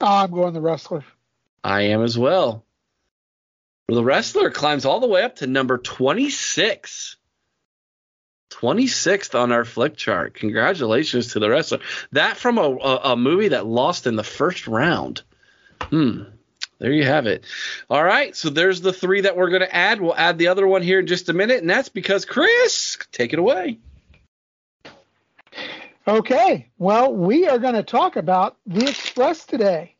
[0.00, 1.04] Oh, I'm going the wrestler.
[1.62, 2.64] I am as well.
[3.88, 7.16] The wrestler climbs all the way up to number 26.
[8.50, 10.34] 26th on our flick chart.
[10.34, 11.80] Congratulations to the wrestler.
[12.12, 15.22] That from a, a, a, movie that lost in the first round.
[15.82, 16.22] Hmm.
[16.78, 17.44] There you have it.
[17.90, 18.34] All right.
[18.34, 20.00] So there's the three that we're going to add.
[20.00, 21.60] We'll add the other one here in just a minute.
[21.60, 23.78] And that's because Chris, take it away.
[26.08, 26.70] Okay.
[26.78, 29.94] Well, we are going to talk about the Express today.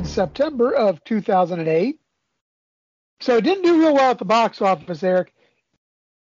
[0.00, 2.00] In September of 2008.
[3.20, 5.30] So it didn't do real well at the box office, Eric.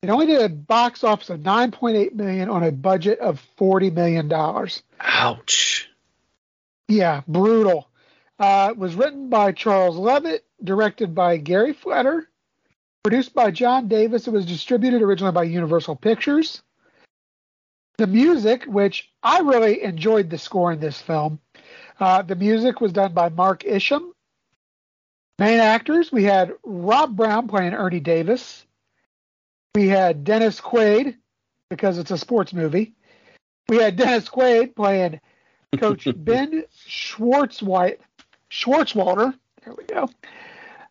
[0.02, 4.28] It only did a box office of 9.8 million on a budget of 40 million
[4.28, 4.84] dollars.
[5.00, 5.90] Ouch.
[6.90, 7.88] Yeah, brutal.
[8.38, 12.28] Uh, it was written by Charles Leavitt, directed by Gary Fleder,
[13.04, 14.28] produced by John Davis.
[14.28, 16.62] It was distributed originally by Universal Pictures.
[17.98, 21.40] The music, which I really enjoyed the score in this film,
[22.00, 24.14] uh, the music was done by Mark Isham.
[25.40, 28.66] Main actors, we had Rob Brown playing Ernie Davis.
[29.74, 31.16] We had Dennis Quaid,
[31.70, 32.94] because it's a sports movie.
[33.70, 35.22] We had Dennis Quaid playing
[35.78, 38.00] Coach Ben Schwartzwhite,
[38.52, 39.34] Schwartzwalder.
[39.64, 40.10] There we go.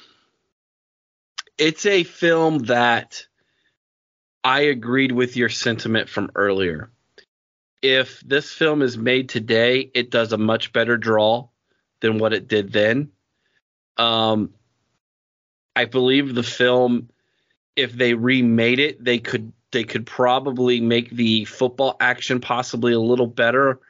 [1.57, 3.27] it's a film that
[4.49, 6.91] I agreed with your sentiment from earlier.
[7.83, 11.49] If this film is made today, it does a much better draw
[12.01, 13.11] than what it did then.
[13.99, 14.55] Um,
[15.77, 17.11] I believe the film,
[17.77, 22.99] if they remade it, they could they could probably make the football action possibly a
[22.99, 23.81] little better.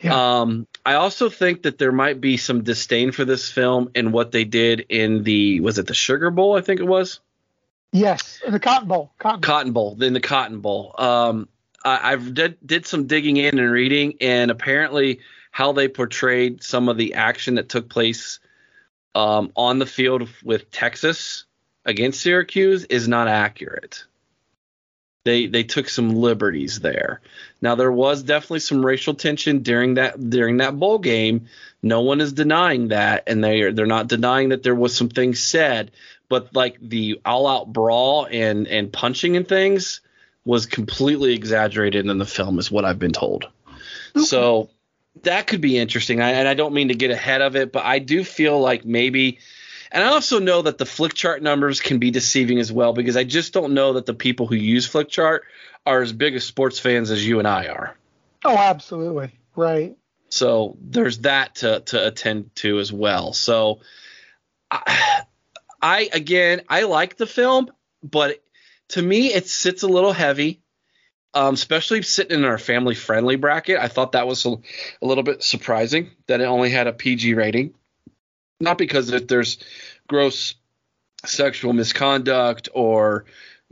[0.00, 0.40] Yeah.
[0.40, 4.32] Um, I also think that there might be some disdain for this film and what
[4.32, 6.56] they did in the was it the Sugar Bowl?
[6.56, 7.20] I think it was.
[7.92, 9.12] Yes, in the Cotton Bowl.
[9.18, 10.02] Cotton, Cotton Bowl.
[10.02, 10.94] In the Cotton Bowl.
[10.98, 11.48] Um,
[11.84, 16.88] I, have did did some digging in and reading, and apparently how they portrayed some
[16.88, 18.40] of the action that took place
[19.14, 21.44] um, on the field with Texas
[21.84, 24.04] against Syracuse is not accurate.
[25.24, 27.20] They they took some liberties there.
[27.60, 31.46] Now there was definitely some racial tension during that during that bowl game.
[31.82, 35.10] No one is denying that, and they are they're not denying that there was some
[35.10, 35.92] things said
[36.32, 40.00] but like the all out brawl and and punching and things
[40.46, 43.48] was completely exaggerated in the film is what I've been told.
[44.16, 44.24] Okay.
[44.24, 44.70] So
[45.24, 46.22] that could be interesting.
[46.22, 48.86] I, and I don't mean to get ahead of it, but I do feel like
[48.86, 49.40] maybe
[49.90, 53.24] and I also know that the Flickchart numbers can be deceiving as well because I
[53.24, 55.40] just don't know that the people who use Flickchart
[55.84, 57.94] are as big as sports fans as you and I are.
[58.42, 59.32] Oh, absolutely.
[59.54, 59.98] Right.
[60.30, 63.34] So there's that to to attend to as well.
[63.34, 63.80] So
[64.70, 65.24] I,
[65.82, 67.70] I again, I like the film,
[68.02, 68.42] but
[68.90, 70.60] to me, it sits a little heavy.
[71.34, 73.78] Um, especially sitting in our family friendly bracket.
[73.78, 77.32] I thought that was a, a, little bit surprising that it only had a PG
[77.32, 77.72] rating.
[78.60, 79.56] Not because if there's
[80.06, 80.54] gross
[81.24, 83.24] sexual misconduct or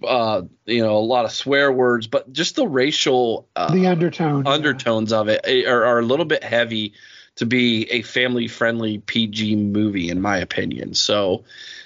[0.02, 4.46] uh, you know a lot of swear words, but just the racial uh, the undertone
[4.46, 5.18] undertones yeah.
[5.18, 6.94] of it are, are, a little bit heavy
[7.36, 10.94] to be a family friendly PG movie in my opinion.
[10.94, 11.44] So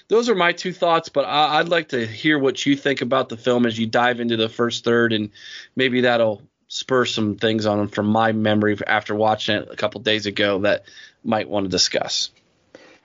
[0.08, 3.28] those are my two thoughts, but I, would like to hear what you think about
[3.28, 5.30] the film as you dive into the first third, and
[5.74, 10.26] maybe that'll spur some things on from my memory after watching it a couple days
[10.26, 10.84] ago that
[11.22, 12.30] might want to discuss.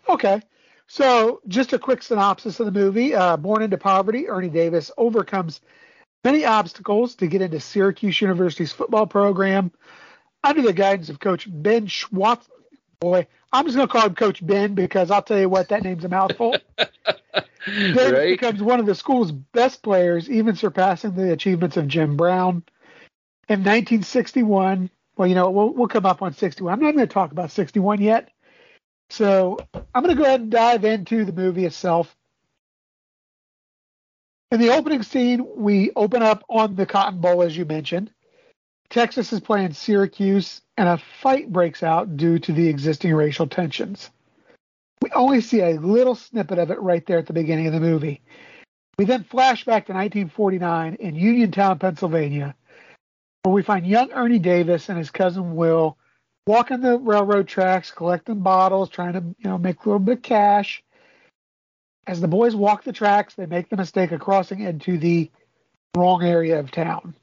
[0.07, 0.41] Okay.
[0.87, 3.13] So, just a quick synopsis of the movie.
[3.13, 5.61] Uh, born into poverty, Ernie Davis overcomes
[6.23, 9.71] many obstacles to get into Syracuse University's football program
[10.43, 12.49] under the guidance of Coach Ben Schwartz.
[13.01, 15.83] Boy, I'm just going to call him Coach Ben because I'll tell you what, that
[15.83, 16.57] name's a mouthful.
[16.77, 18.37] ben right?
[18.37, 22.63] becomes one of the school's best players, even surpassing the achievements of Jim Brown.
[23.47, 26.73] In 1961, well, you know, we'll, we'll come up on 61.
[26.73, 28.29] I'm not going to talk about 61 yet.
[29.09, 32.13] So I'm going to go ahead and dive into the movie itself.
[34.51, 38.11] In the opening scene, we open up on the Cotton Bowl, as you mentioned.
[38.89, 44.09] Texas is playing Syracuse, and a fight breaks out due to the existing racial tensions.
[45.01, 47.79] We only see a little snippet of it right there at the beginning of the
[47.79, 48.21] movie.
[48.97, 52.55] We then flash back to 1949 in Uniontown, Pennsylvania,
[53.43, 55.97] where we find young Ernie Davis and his cousin Will
[56.47, 60.23] walking the railroad tracks, collecting bottles, trying to you know make a little bit of
[60.23, 60.83] cash.
[62.07, 65.29] As the boys walk the tracks, they make the mistake of crossing into the
[65.95, 67.13] wrong area of town.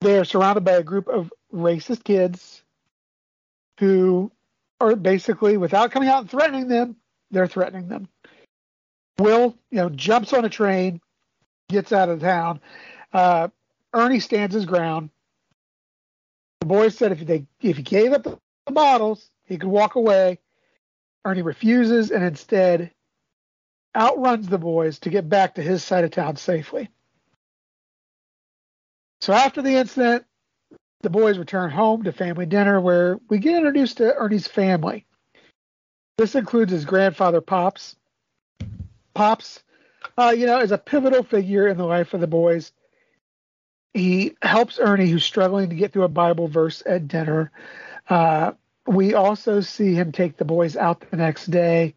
[0.00, 2.62] They are surrounded by a group of racist kids
[3.78, 4.32] who
[4.80, 6.96] are basically, without coming out and threatening them,
[7.30, 8.08] they're threatening them.
[9.18, 11.00] Will, you know, jumps on a train,
[11.68, 12.60] gets out of town.
[13.12, 13.48] Uh,
[13.92, 15.10] Ernie stands his ground.
[16.60, 20.38] The boys said if they if he gave up the bottles, he could walk away.
[21.24, 22.92] Ernie refuses and instead
[23.96, 26.88] outruns the boys to get back to his side of town safely.
[29.20, 30.24] So after the incident,
[31.02, 35.06] the boys return home to family dinner where we get introduced to Ernie's family.
[36.18, 37.96] This includes his grandfather, Pops,
[39.14, 39.62] Pops,
[40.18, 42.72] uh, you know, is a pivotal figure in the life of the boys.
[43.94, 47.50] He helps Ernie, who's struggling to get through a Bible verse at dinner.
[48.08, 48.52] Uh,
[48.86, 51.94] we also see him take the boys out the next day.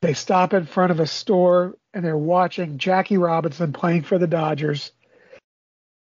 [0.00, 4.26] They stop in front of a store and they're watching Jackie Robinson playing for the
[4.26, 4.92] Dodgers.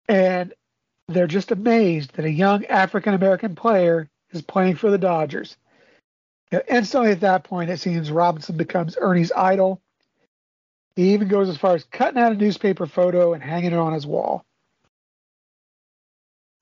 [0.07, 0.53] And
[1.07, 5.57] they're just amazed that a young African American player is playing for the Dodgers.
[6.51, 9.81] You know, instantly at that point, it seems Robinson becomes Ernie's idol.
[10.95, 13.93] He even goes as far as cutting out a newspaper photo and hanging it on
[13.93, 14.45] his wall.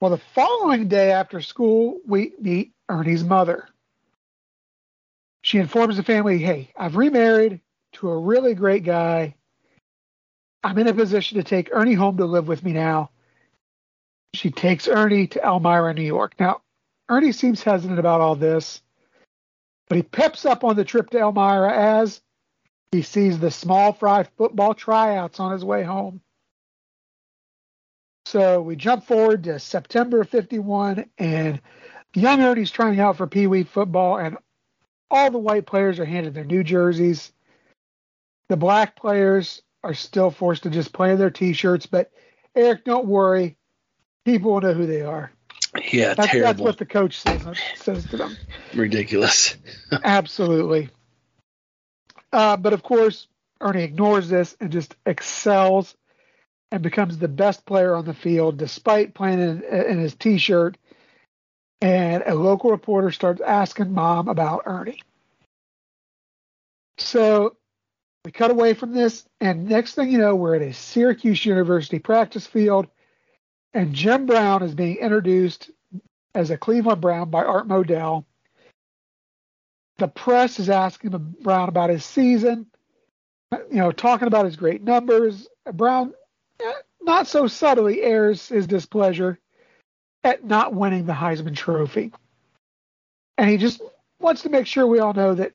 [0.00, 3.68] Well, the following day after school, we meet Ernie's mother.
[5.42, 7.60] She informs the family, hey, I've remarried
[7.94, 9.36] to a really great guy.
[10.64, 13.11] I'm in a position to take Ernie home to live with me now.
[14.34, 16.34] She takes Ernie to Elmira, New York.
[16.38, 16.62] Now,
[17.08, 18.80] Ernie seems hesitant about all this,
[19.88, 22.22] but he peps up on the trip to Elmira as
[22.92, 26.20] he sees the small fry football tryouts on his way home.
[28.26, 31.60] So we jump forward to September of 51, and
[32.14, 34.38] young Ernie's trying out for Pee Wee football, and
[35.10, 37.32] all the white players are handed their new jerseys.
[38.48, 42.10] The black players are still forced to just play in their T-shirts, but
[42.54, 43.56] Eric, don't worry,
[44.24, 45.32] people will know who they are.
[45.90, 46.48] Yeah, that's, terrible.
[46.48, 47.46] That's what the coach says,
[47.76, 48.36] says to them.
[48.74, 49.56] Ridiculous.
[50.04, 50.90] Absolutely.
[52.32, 53.26] Uh, but of course,
[53.60, 55.94] Ernie ignores this and just excels
[56.70, 60.76] and becomes the best player on the field despite playing in, in his t-shirt.
[61.80, 65.00] And a local reporter starts asking mom about Ernie.
[66.98, 67.56] So
[68.24, 71.98] we cut away from this, and next thing you know, we're at a Syracuse University
[71.98, 72.86] practice field,
[73.74, 75.70] and Jim Brown is being introduced
[76.34, 78.24] as a Cleveland Brown by Art Modell.
[79.98, 82.66] The press is asking Brown about his season,
[83.52, 85.48] you know, talking about his great numbers.
[85.72, 86.12] Brown
[86.60, 89.38] eh, not so subtly airs his displeasure
[90.24, 92.12] at not winning the Heisman Trophy.
[93.38, 93.80] And he just
[94.20, 95.52] wants to make sure we all know that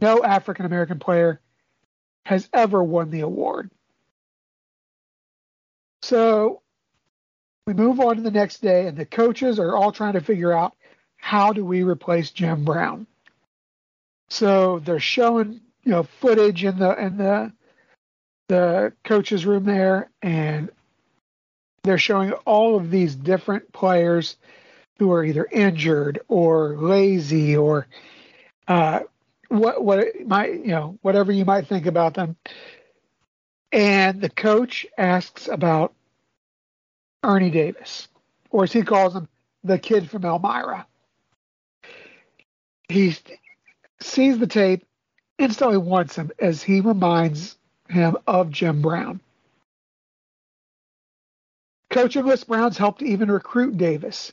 [0.00, 1.40] no African American player
[2.24, 3.70] has ever won the award.
[6.02, 6.62] So
[7.68, 10.54] we move on to the next day, and the coaches are all trying to figure
[10.54, 10.74] out
[11.18, 13.06] how do we replace Jim Brown.
[14.30, 17.52] So they're showing you know footage in the in the
[18.48, 20.70] the coaches room there, and
[21.84, 24.38] they're showing all of these different players
[24.98, 27.86] who are either injured or lazy or
[28.66, 29.00] uh,
[29.50, 32.34] what what might you know whatever you might think about them.
[33.72, 35.92] And the coach asks about
[37.22, 38.08] Ernie Davis,
[38.50, 39.28] or as he calls him,
[39.64, 40.86] the kid from Elmira.
[42.88, 43.14] He
[44.00, 44.86] sees the tape,
[45.38, 47.58] instantly wants him as he reminds
[47.88, 49.20] him of Jim Brown.
[51.90, 54.32] Coach English Brown's helped even recruit Davis.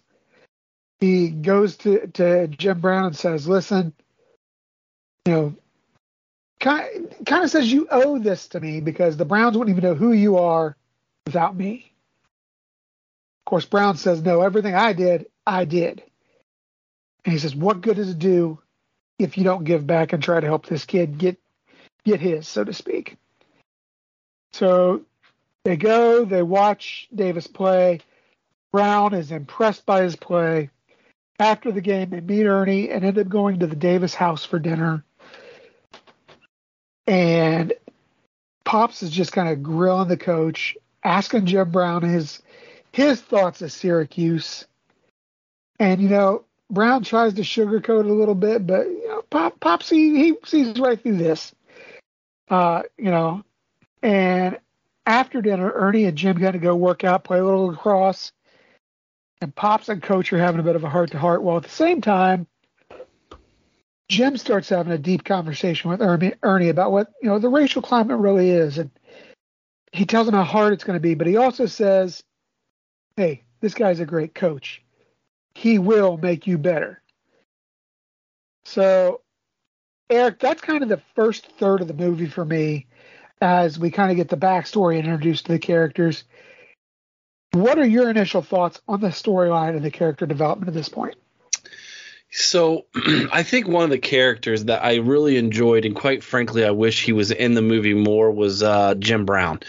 [1.00, 3.94] He goes to, to Jim Brown and says, listen,
[5.26, 5.56] you know,
[6.60, 9.96] kind, kind of says you owe this to me because the Browns wouldn't even know
[9.96, 10.76] who you are
[11.26, 11.92] without me.
[13.46, 16.02] Of course, Brown says, no, everything I did, I did.
[17.24, 18.60] And he says, what good does it do
[19.20, 21.38] if you don't give back and try to help this kid get
[22.04, 23.18] get his, so to speak?
[24.54, 25.02] So
[25.64, 28.00] they go, they watch Davis play.
[28.72, 30.72] Brown is impressed by his play.
[31.38, 34.58] After the game, they meet Ernie and end up going to the Davis house for
[34.58, 35.04] dinner.
[37.06, 37.74] And
[38.64, 42.42] Pops is just kind of grilling the coach, asking Jim Brown his
[42.96, 44.66] his thoughts of Syracuse.
[45.80, 49.90] And you know, Brown tries to sugarcoat a little bit, but you know, Pop Pops
[49.90, 51.54] he, sees right through this.
[52.50, 53.44] Uh, you know,
[54.02, 54.60] and
[55.06, 58.32] after dinner, Ernie and Jim got to go work out, play a little lacrosse,
[59.42, 61.44] and Pops and Coach are having a bit of a heart to heart.
[61.44, 62.48] While at the same time,
[64.08, 68.20] Jim starts having a deep conversation with Ernie about what you know the racial climate
[68.20, 68.90] really is, and
[69.92, 71.16] he tells him how hard it's going to be.
[71.16, 72.24] But he also says,
[73.18, 74.84] "Hey, this guy's a great coach.
[75.54, 77.02] He will make you better."
[78.66, 79.22] So,
[80.10, 82.88] Eric, that's kind of the first third of the movie for me
[83.42, 86.24] as we kind of get the backstory introduced to the characters.
[87.54, 91.16] What are your initial thoughts on the storyline and the character development at this point?
[92.32, 92.86] So,
[93.32, 97.04] I think one of the characters that I really enjoyed, and quite frankly, I wish
[97.04, 99.62] he was in the movie more, was uh, Jim Brown,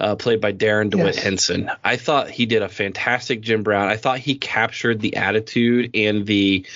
[0.00, 1.22] uh, played by Darrin Dewitt yes.
[1.22, 1.70] Henson.
[1.84, 3.88] I thought he did a fantastic Jim Brown.
[3.88, 6.66] I thought he captured the attitude and the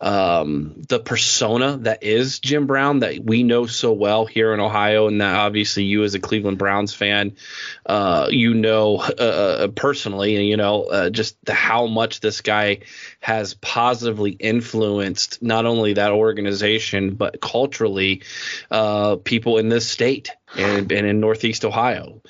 [0.00, 5.08] um, the persona that is Jim Brown that we know so well here in Ohio,
[5.08, 7.36] and that obviously you as a Cleveland Browns fan,
[7.84, 12.40] uh, you know uh, uh personally, and you know uh, just the, how much this
[12.40, 12.80] guy
[13.20, 18.22] has positively influenced not only that organization but culturally
[18.70, 22.22] uh, people in this state and, and in Northeast Ohio.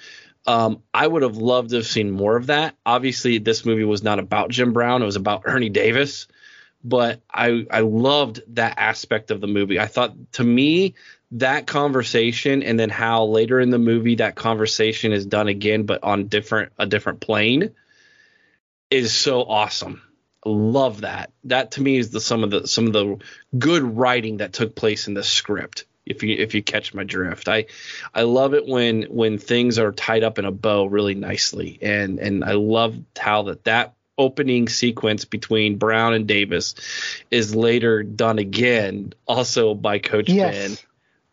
[0.46, 2.74] Um, I would have loved to have seen more of that.
[2.86, 6.26] Obviously, this movie was not about Jim Brown; it was about Ernie Davis
[6.84, 9.78] but I I loved that aspect of the movie.
[9.78, 10.94] I thought to me
[11.32, 16.02] that conversation and then how later in the movie that conversation is done again but
[16.02, 17.74] on different a different plane
[18.90, 20.02] is so awesome.
[20.44, 21.32] Love that.
[21.44, 23.18] That to me is the some of the some of the
[23.58, 25.84] good writing that took place in the script.
[26.06, 27.66] If you if you catch my drift, I
[28.14, 32.18] I love it when when things are tied up in a bow really nicely, and
[32.18, 36.74] and I love how that that opening sequence between Brown and Davis
[37.30, 40.54] is later done again, also by Coach yes.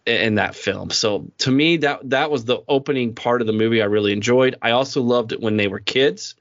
[0.05, 0.91] Ben in that film.
[0.91, 4.55] So to me, that that was the opening part of the movie I really enjoyed.
[4.61, 6.35] I also loved it when they were kids.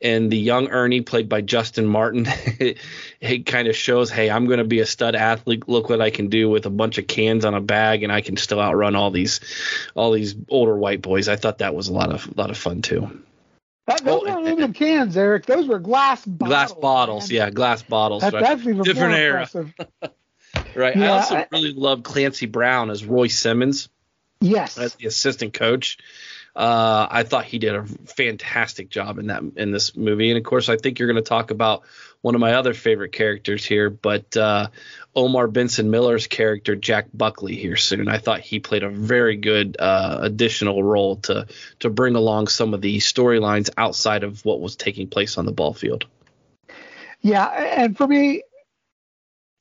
[0.00, 2.78] And the young Ernie, played by Justin Martin, it,
[3.20, 5.68] it kind of shows, hey, I'm going to be a stud athlete.
[5.68, 8.20] Look what I can do with a bunch of cans on a bag, and I
[8.20, 9.40] can still outrun all these,
[9.94, 11.28] all these older white boys.
[11.28, 13.10] I thought that was a lot of, a lot of fun too.
[13.86, 15.46] That, those oh, were aluminum cans, Eric.
[15.46, 16.48] Those were glass bottles.
[16.48, 17.36] Glass bottles, man.
[17.36, 18.22] yeah, glass bottles.
[18.22, 18.42] That, right.
[18.42, 19.48] That's even different more era.
[20.74, 20.96] right.
[20.96, 23.88] Yeah, I also I, really love Clancy Brown as Roy Simmons.
[24.40, 24.76] Yes.
[24.76, 25.98] As the assistant coach.
[26.56, 30.44] Uh, I thought he did a fantastic job in that in this movie, and of
[30.44, 31.82] course, I think you're going to talk about
[32.22, 34.68] one of my other favorite characters here, but uh,
[35.14, 38.08] Omar Benson Miller's character Jack Buckley here soon.
[38.08, 41.46] I thought he played a very good uh, additional role to
[41.80, 45.52] to bring along some of the storylines outside of what was taking place on the
[45.52, 46.06] ball field.
[47.20, 48.44] Yeah, and for me,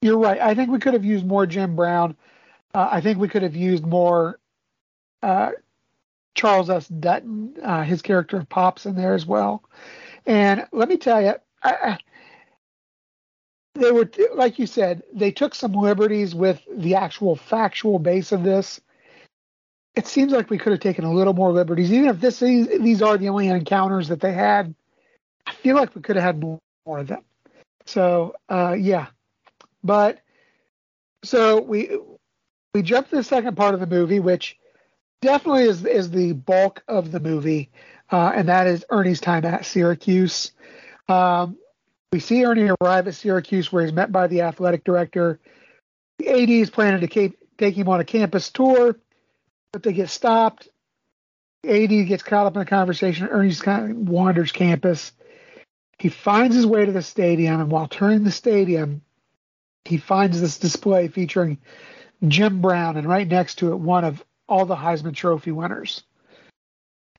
[0.01, 0.39] you're right.
[0.39, 2.15] I think we could have used more Jim Brown.
[2.73, 4.39] Uh, I think we could have used more
[5.21, 5.51] uh,
[6.35, 6.87] Charles S.
[6.87, 9.63] Dutton, uh, his character of Pops, in there as well.
[10.25, 11.97] And let me tell you, I,
[13.75, 18.43] they were like you said, they took some liberties with the actual factual base of
[18.43, 18.79] this.
[19.95, 23.01] It seems like we could have taken a little more liberties, even if this these
[23.01, 24.75] are the only encounters that they had.
[25.47, 27.23] I feel like we could have had more, more of them.
[27.85, 29.07] So uh, yeah,
[29.83, 30.19] but
[31.23, 31.97] so we
[32.73, 34.57] we jump to the second part of the movie, which
[35.21, 37.71] definitely is is the bulk of the movie,
[38.11, 40.51] uh, and that is Ernie's time at Syracuse.
[41.07, 41.57] Um,
[42.11, 45.39] we see Ernie arrive at Syracuse, where he's met by the athletic director.
[46.19, 48.97] The AD is planning to keep, take him on a campus tour,
[49.73, 50.69] but they get stopped.
[51.67, 53.27] AD gets caught up in a conversation.
[53.27, 55.11] Ernie's kind of wanders campus.
[55.97, 59.01] He finds his way to the stadium, and while touring the stadium,
[59.83, 61.57] he finds this display featuring
[62.27, 66.03] Jim Brown, and right next to it, one of all the Heisman Trophy winners.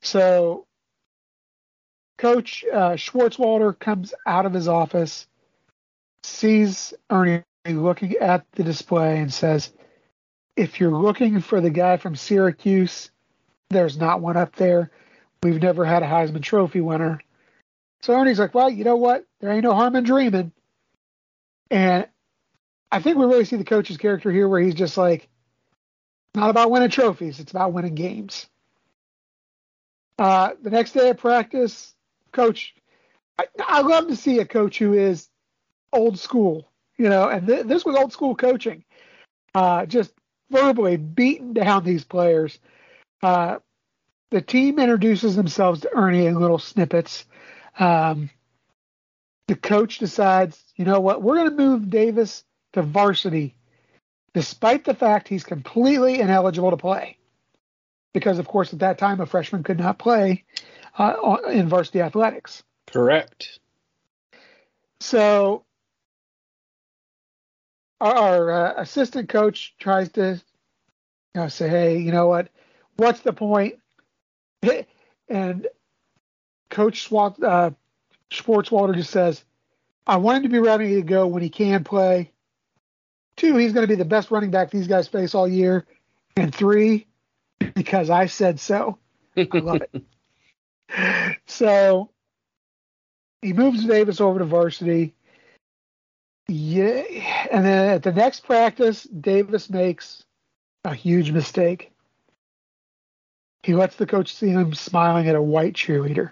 [0.02, 0.66] So,
[2.18, 5.26] Coach uh, Schwartzwalder comes out of his office,
[6.22, 9.70] sees Ernie looking at the display, and says,
[10.56, 13.10] If you're looking for the guy from Syracuse,
[13.70, 14.90] there's not one up there.
[15.42, 17.20] We've never had a Heisman Trophy winner.
[18.02, 19.26] So Ernie's like, Well, you know what?
[19.40, 20.52] There ain't no harm in dreaming.
[21.70, 22.06] And
[22.92, 25.28] I think we really see the coach's character here where he's just like,
[26.36, 28.46] not about winning trophies, it's about winning games.
[30.18, 31.94] Uh, the next day of practice,
[32.32, 32.74] coach,
[33.38, 35.28] I, I, love to see a coach who is
[35.92, 38.84] old school, you know, and th- this was old school coaching,
[39.54, 40.12] uh, just
[40.50, 42.58] verbally beating down these players.
[43.22, 43.56] Uh,
[44.30, 47.24] the team introduces themselves to Ernie in little snippets.
[47.78, 48.30] Um,
[49.48, 53.54] the coach decides, you know what, we're going to move Davis to varsity
[54.36, 57.16] despite the fact he's completely ineligible to play.
[58.12, 60.44] Because, of course, at that time, a freshman could not play
[60.98, 62.62] uh, in varsity athletics.
[62.86, 63.58] Correct.
[65.00, 65.64] So,
[67.98, 70.38] our, our uh, assistant coach tries to
[71.34, 72.50] you know, say, hey, you know what?
[72.96, 73.76] What's the point?
[75.28, 75.66] And
[76.70, 77.70] Coach Swat, uh,
[78.30, 79.44] Schwartzwalder just says,
[80.06, 82.30] I want him to be ready to go when he can play.
[83.36, 85.86] Two, he's going to be the best running back these guys face all year.
[86.36, 87.06] And three,
[87.74, 88.98] because I said so.
[89.36, 90.02] I love it.
[91.46, 92.10] So
[93.42, 95.14] he moves Davis over to varsity.
[96.48, 97.02] Yeah,
[97.50, 100.24] and then at the next practice, Davis makes
[100.84, 101.92] a huge mistake.
[103.64, 106.30] He lets the coach see him smiling at a white cheerleader.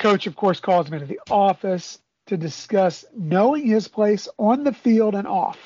[0.00, 2.00] Coach, of course, calls him into the office,
[2.30, 5.58] to discuss knowing his place on the field and off.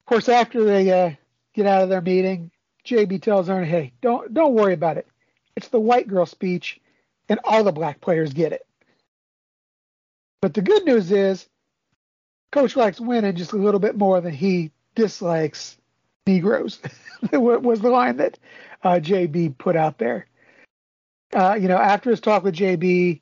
[0.00, 1.10] Of course, after they uh,
[1.52, 2.50] get out of their meeting,
[2.86, 5.06] JB tells Ernie, "Hey, don't don't worry about it.
[5.54, 6.80] It's the white girl speech,
[7.28, 8.66] and all the black players get it."
[10.40, 11.46] But the good news is,
[12.50, 15.76] Coach likes winning just a little bit more than he dislikes
[16.26, 16.80] Negroes.
[17.32, 18.38] was the line that
[18.82, 20.26] uh, JB put out there.
[21.34, 23.20] Uh, you know, after his talk with JB,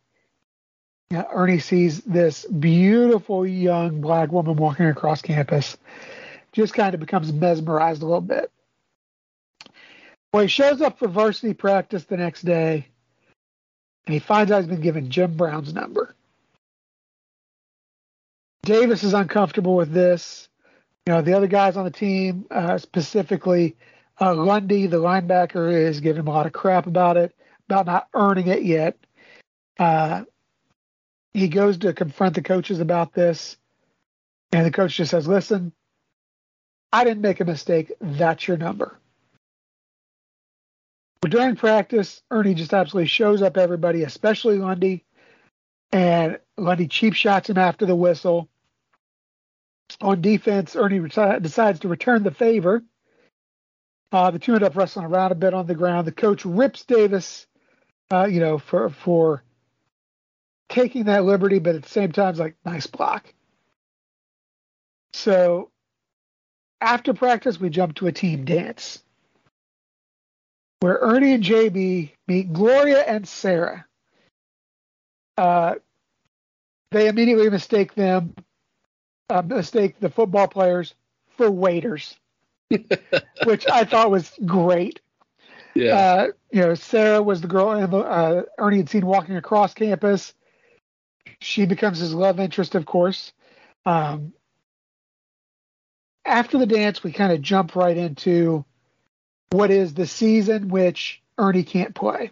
[1.19, 5.77] know, Ernie sees this beautiful young black woman walking across campus.
[6.53, 8.51] Just kind of becomes mesmerized a little bit.
[10.33, 12.87] Well, he shows up for varsity practice the next day,
[14.07, 16.15] and he finds out he's been given Jim Brown's number.
[18.63, 20.49] Davis is uncomfortable with this.
[21.07, 23.77] You know, the other guys on the team, uh, specifically
[24.21, 27.35] uh, Lundy, the linebacker, is giving him a lot of crap about it,
[27.69, 28.97] about not earning it yet.
[29.79, 30.23] Uh,
[31.35, 33.57] he goes to confront the coaches about this,
[34.53, 35.73] and the coach just says, "Listen,
[36.93, 37.93] I didn't make a mistake.
[38.01, 38.99] That's your number."
[41.21, 45.05] But during practice, Ernie just absolutely shows up everybody, especially Lundy,
[45.93, 48.49] and Lundy cheap shots him after the whistle.
[50.01, 51.09] On defense, Ernie
[51.41, 52.83] decides to return the favor.
[54.11, 56.07] Uh, the two end up wrestling around a bit on the ground.
[56.07, 57.47] The coach rips Davis,
[58.11, 59.43] uh, you know, for for
[60.69, 63.33] taking that liberty, but at the same time, it's like nice block.
[65.13, 65.71] So
[66.81, 69.03] after practice, we jump to a team dance
[70.81, 73.87] where Ernie and JB meet Gloria and Sarah.
[75.39, 75.77] Uh,
[76.91, 78.35] they immediately mistake them,
[79.31, 80.95] uh, mistake the football players
[81.37, 82.17] for waiters,
[83.45, 85.01] which I thought was great.
[85.75, 85.95] Yeah.
[85.95, 90.35] Uh, you know, Sarah was the girl uh, Ernie had seen walking across campus
[91.41, 93.33] she becomes his love interest, of course.
[93.85, 94.33] Um,
[96.25, 98.65] after the dance, we kind of jump right into
[99.51, 102.31] what is the season which Ernie can't play.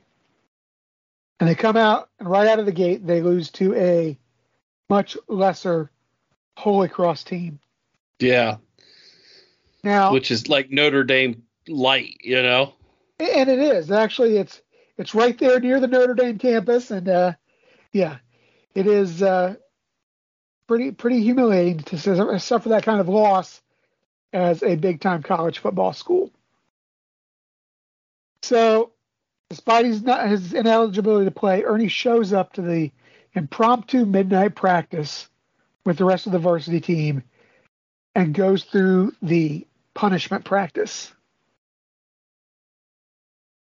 [1.39, 4.19] And they come out, and right out of the gate, they lose to a
[4.89, 5.91] much lesser
[6.57, 7.59] Holy Cross team.
[8.19, 8.57] Yeah.
[9.83, 12.75] Now, which is like Notre Dame light, you know.
[13.19, 14.37] And it is actually.
[14.37, 14.61] It's
[14.99, 17.33] it's right there near the Notre Dame campus, and uh,
[17.93, 18.19] yeah,
[18.75, 19.55] it is uh,
[20.67, 23.61] pretty pretty humiliating to suffer that kind of loss
[24.33, 26.31] as a big time college football school.
[28.43, 28.93] So,
[29.49, 32.91] despite his, not, his ineligibility to play, Ernie shows up to the
[33.35, 35.29] impromptu midnight practice
[35.85, 37.23] with the rest of the varsity team
[38.15, 41.13] and goes through the punishment practice.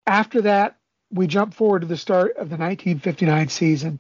[0.07, 0.77] After that,
[1.13, 3.99] we jump forward to the start of the 1959 season.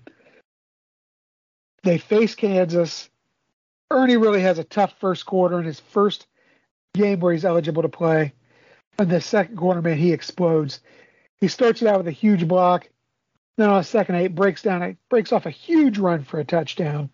[1.82, 3.08] They face Kansas.
[3.90, 6.26] Ernie really has a tough first quarter in his first
[6.94, 8.32] game where he's eligible to play.
[8.98, 10.80] In the second quarter, man, he explodes.
[11.40, 12.88] He starts it out with a huge block.
[13.56, 16.44] Then on the second eight, breaks down, it breaks off a huge run for a
[16.44, 17.10] touchdown.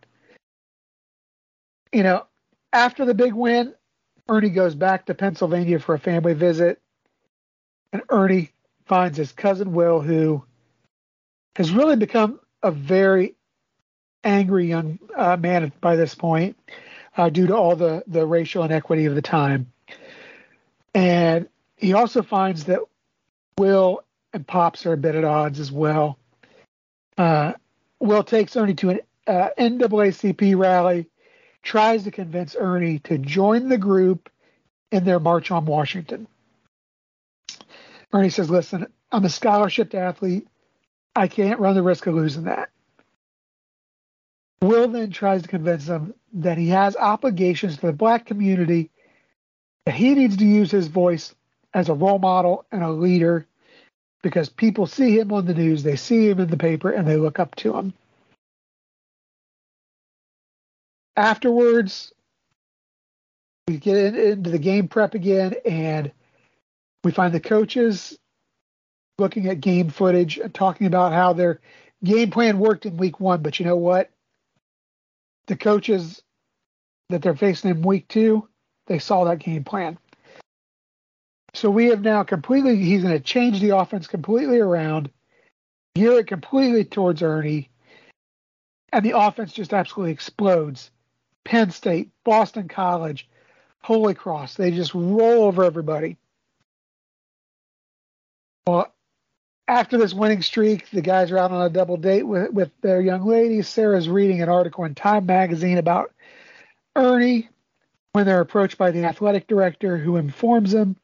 [1.92, 2.26] You know,
[2.72, 3.74] after the big win,
[4.28, 6.80] Ernie goes back to Pennsylvania for a family visit,
[7.92, 8.50] and Ernie
[8.84, 10.44] finds his cousin Will, who
[11.54, 13.35] has really become a very
[14.26, 16.58] angry young uh, man by this point
[17.16, 19.72] uh, due to all the, the racial inequity of the time.
[20.94, 22.80] And he also finds that
[23.58, 24.02] Will
[24.32, 26.18] and Pops are a bit at odds as well.
[27.16, 27.52] Uh,
[28.00, 31.08] Will takes Ernie to an uh, NAACP rally,
[31.62, 34.30] tries to convince Ernie to join the group
[34.92, 36.28] in their March on Washington.
[38.12, 40.46] Ernie says, Listen, I'm a scholarship athlete.
[41.14, 42.70] I can't run the risk of losing that.
[44.62, 48.90] Will then tries to convince them that he has obligations to the black community,
[49.84, 51.34] that he needs to use his voice
[51.74, 53.46] as a role model and a leader
[54.22, 57.16] because people see him on the news, they see him in the paper, and they
[57.16, 57.92] look up to him.
[61.16, 62.12] Afterwards,
[63.68, 66.10] we get into the game prep again, and
[67.04, 68.18] we find the coaches
[69.18, 71.60] looking at game footage and talking about how their
[72.02, 73.42] game plan worked in week one.
[73.42, 74.10] But you know what?
[75.46, 76.22] The coaches
[77.08, 78.48] that they're facing in week two,
[78.86, 79.98] they saw that game plan.
[81.54, 85.10] So we have now completely, he's going to change the offense completely around,
[85.94, 87.70] gear it completely towards Ernie,
[88.92, 90.90] and the offense just absolutely explodes.
[91.44, 93.28] Penn State, Boston College,
[93.80, 96.16] Holy Cross, they just roll over everybody.
[98.66, 98.92] Well,
[99.68, 103.00] after this winning streak, the guys are out on a double date with, with their
[103.00, 103.62] young lady.
[103.62, 106.12] Sarah's reading an article in Time magazine about
[106.94, 107.48] Ernie
[108.12, 110.96] when they're approached by the athletic director who informs them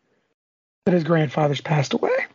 [0.86, 2.26] that his grandfather's passed away.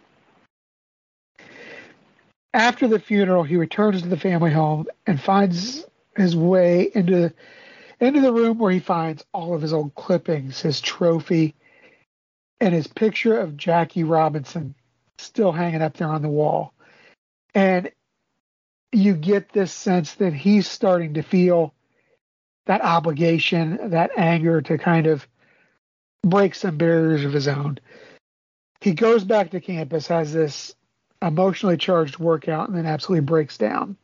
[2.54, 7.34] After the funeral, he returns to the family home and finds his way into
[8.00, 11.56] into the room where he finds all of his old clippings, his trophy,
[12.60, 14.76] and his picture of Jackie Robinson
[15.18, 16.74] still hanging up there on the wall.
[17.54, 17.92] And
[18.92, 21.74] you get this sense that he's starting to feel
[22.66, 25.28] that obligation, that anger to kind of
[26.24, 27.80] break some barriers of his own.
[28.82, 30.76] He goes back to campus, has this
[31.22, 33.98] emotionally charged workout, and then absolutely breaks down.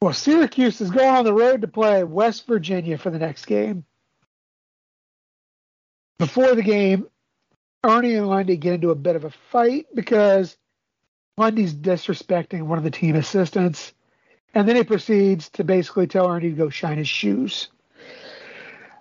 [0.00, 3.84] Well, Syracuse is going on the road to play West Virginia for the next game.
[6.18, 7.06] Before the game,
[7.84, 10.56] Ernie and Lundy get into a bit of a fight because
[11.36, 13.92] Lundy's disrespecting one of the team assistants.
[14.54, 17.68] And then he proceeds to basically tell Ernie to go shine his shoes.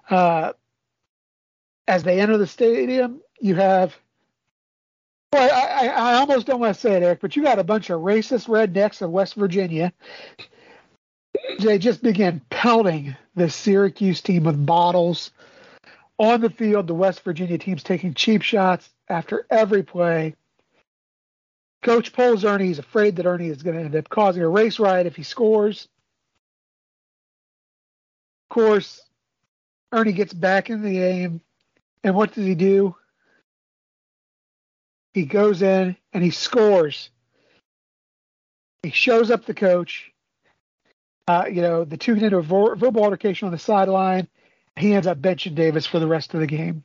[0.09, 0.53] Uh,
[1.87, 3.95] as they enter the stadium, you have.
[5.33, 7.63] Well, I, I, I almost don't want to say it, Eric, but you got a
[7.63, 9.93] bunch of racist rednecks of West Virginia.
[11.59, 15.31] They just begin pelting the Syracuse team with bottles,
[16.19, 20.35] on the field, the West Virginia team's taking cheap shots after every play.
[21.81, 22.67] Coach pulls Ernie.
[22.67, 25.23] He's afraid that Ernie is going to end up causing a race riot if he
[25.23, 25.87] scores.
[28.49, 29.01] Of course,
[29.91, 31.41] Ernie gets back in the game.
[32.03, 32.95] And what does he do?
[35.13, 37.09] He goes in and he scores.
[38.83, 40.11] He shows up the coach.
[41.27, 44.27] Uh, you know, the two get into a verbal altercation on the sideline
[44.75, 46.83] he ends up benching Davis for the rest of the game.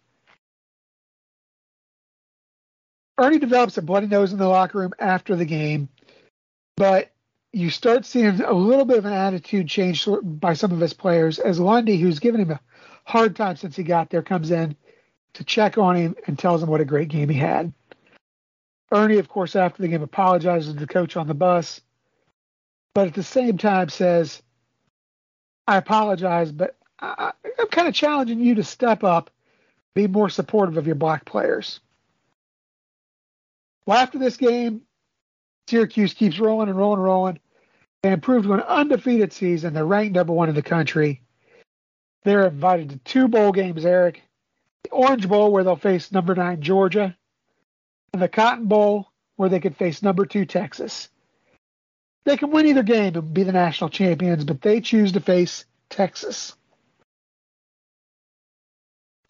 [3.18, 5.89] Ernie develops a bloody nose in the locker room after the game,
[6.76, 7.11] but
[7.53, 11.39] you start seeing a little bit of an attitude change by some of his players
[11.39, 12.61] as Lundy, who's given him a
[13.05, 14.76] hard time since he got there, comes in
[15.32, 17.72] to check on him and tells him what a great game he had.
[18.93, 21.80] Ernie, of course, after the game apologizes to the coach on the bus,
[22.95, 24.43] but at the same time says,
[25.66, 29.30] I apologize, but I, am kind of challenging you to step up,
[29.94, 31.80] be more supportive of your black players.
[33.86, 34.82] Well, after this game,
[35.68, 37.40] Syracuse keeps rolling and rolling and rolling.
[38.03, 39.74] They improved to an undefeated season.
[39.74, 41.22] They're ranked number one in the country.
[42.24, 44.22] They're invited to two bowl games, Eric.
[44.84, 47.16] The Orange Bowl, where they'll face number nine Georgia,
[48.12, 51.09] and the Cotton Bowl, where they could face number two Texas.
[52.24, 55.64] They can win either game and be the national champions, but they choose to face
[55.88, 56.55] Texas.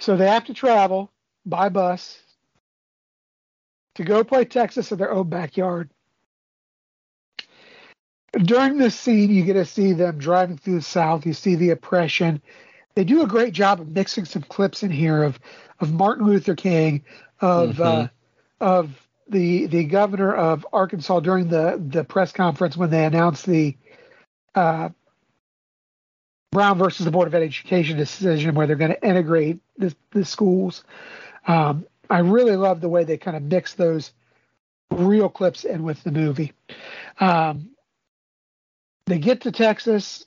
[0.00, 1.10] So they have to travel
[1.44, 2.18] by bus
[3.94, 5.90] to go play Texas in their own backyard.
[8.32, 11.24] During this scene, you get to see them driving through the South.
[11.24, 12.42] You see the oppression.
[12.94, 15.38] They do a great job of mixing some clips in here of
[15.80, 17.04] of Martin Luther King,
[17.40, 17.82] of mm-hmm.
[17.82, 18.08] uh,
[18.60, 18.90] of
[19.28, 23.76] the the governor of Arkansas during the the press conference when they announced the
[24.54, 24.90] uh,
[26.56, 30.84] Brown versus the Board of Education decision where they're going to integrate the, the schools.
[31.46, 34.10] Um, I really love the way they kind of mix those
[34.90, 36.54] real clips in with the movie.
[37.20, 37.72] Um,
[39.04, 40.24] they get to Texas.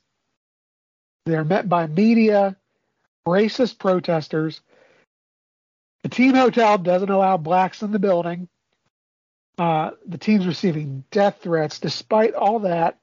[1.26, 2.56] They're met by media,
[3.28, 4.62] racist protesters.
[6.04, 8.50] The team hotel doesn't allow blacks in the building.
[9.58, 11.80] Uh, the team's receiving death threats.
[11.80, 13.00] Despite all that,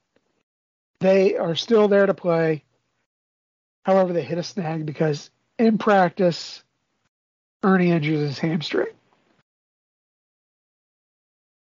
[1.01, 2.63] they are still there to play.
[3.87, 5.31] However, they hit a snag because
[5.61, 6.65] in practice,
[7.63, 8.89] Ernie injures his hamstring.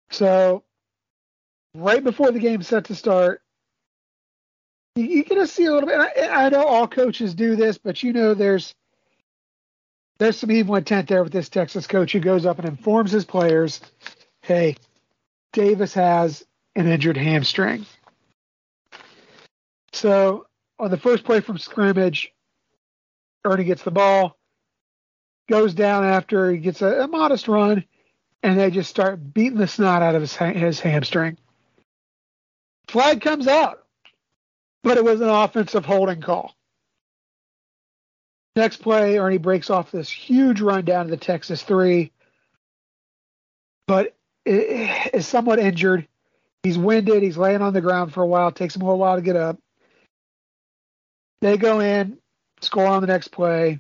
[0.09, 0.65] So,
[1.74, 3.41] right before the game set to start,
[4.97, 5.97] you, you get to see a little bit.
[5.97, 8.76] I, I know all coaches do this, but you know there's
[10.17, 13.24] there's some evil intent there with this Texas coach who goes up and informs his
[13.24, 13.80] players,
[14.41, 14.76] "Hey,
[15.53, 16.45] Davis has
[16.76, 17.86] an injured hamstring."
[19.93, 20.47] So
[20.80, 22.34] on the first play from scrimmage,
[23.43, 24.38] Ernie gets the ball,
[25.49, 27.84] goes down after he gets a, a modest run,
[28.41, 31.38] and they just start beating the snot out of his, his hamstring.
[32.88, 33.84] Flag comes out,
[34.84, 36.55] but it was an offensive holding call.
[38.55, 42.11] Next play, Ernie breaks off this huge run down to the Texas three,
[43.88, 44.15] but
[44.45, 46.07] is somewhat injured.
[46.63, 47.23] He's winded.
[47.23, 48.49] He's laying on the ground for a while.
[48.49, 49.59] It takes him a while to get up.
[51.41, 52.17] They go in,
[52.61, 53.79] score on the next play.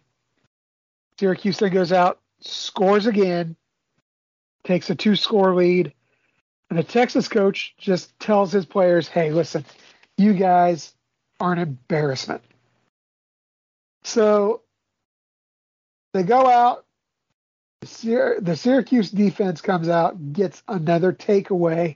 [1.19, 3.55] Syracuse then goes out, scores again,
[4.63, 5.93] takes a two score lead.
[6.69, 9.65] And the Texas coach just tells his players, hey, listen,
[10.17, 10.93] you guys
[11.39, 12.43] are an embarrassment.
[14.03, 14.61] So
[16.13, 16.85] they go out.
[17.81, 21.95] The Syracuse defense comes out, gets another takeaway.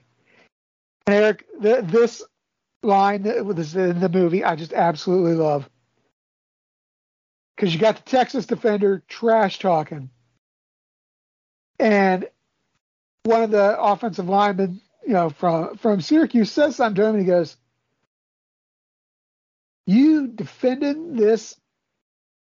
[1.06, 2.22] And Eric, this
[2.84, 5.68] line that was in the movie, I just absolutely love.
[7.56, 10.10] Because you got the Texas defender trash talking.
[11.78, 12.28] And
[13.24, 17.24] one of the offensive linemen, you know, from from Syracuse says something to him, and
[17.24, 17.56] he goes,
[19.86, 21.58] "You defending this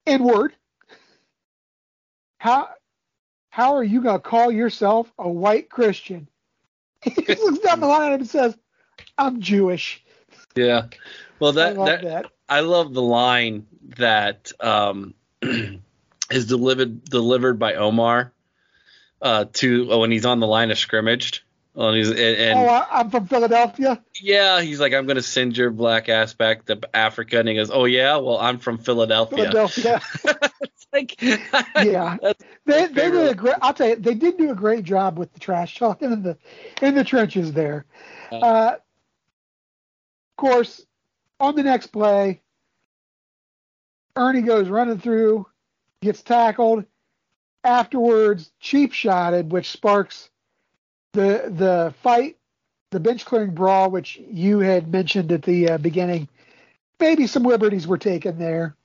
[0.06, 0.54] N-word.
[2.38, 2.70] How
[3.50, 6.30] how are you gonna call yourself a white Christian?"
[7.04, 8.58] He just looks down the line at him and says,
[9.18, 10.05] "I'm Jewish."
[10.56, 10.88] Yeah,
[11.39, 12.26] well, that I love that, that.
[12.47, 18.34] I love the line that um, is delivered delivered by Omar
[19.22, 21.45] uh, to uh, when he's on the line of scrimmage.
[21.74, 24.01] Well, he's, and, and, oh, I'm from Philadelphia.
[24.22, 27.70] Yeah, he's like, I'm gonna send your black ass back to Africa, and he goes,
[27.70, 29.51] Oh yeah, well I'm from Philadelphia.
[29.51, 30.01] Philadelphia.
[30.62, 31.22] it's like,
[31.84, 32.18] yeah,
[32.66, 33.56] they they did a great.
[33.62, 36.38] I'll tell you, they did do a great job with the trash talking in the
[36.82, 37.86] in the trenches there.
[38.32, 38.76] Uh, uh,
[40.38, 40.86] course,
[41.40, 42.42] on the next play,
[44.16, 45.46] Ernie goes running through,
[46.02, 46.86] gets tackled,
[47.64, 50.30] afterwards cheap shotted, which sparks
[51.14, 52.38] the the fight,
[52.92, 56.30] the bench clearing brawl, which you had mentioned at the uh, beginning.
[57.00, 58.76] Maybe some liberties were taken there.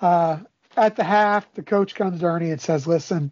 [0.00, 0.38] Uh,
[0.76, 3.30] at the half, the coach comes to Ernie and says, "Listen,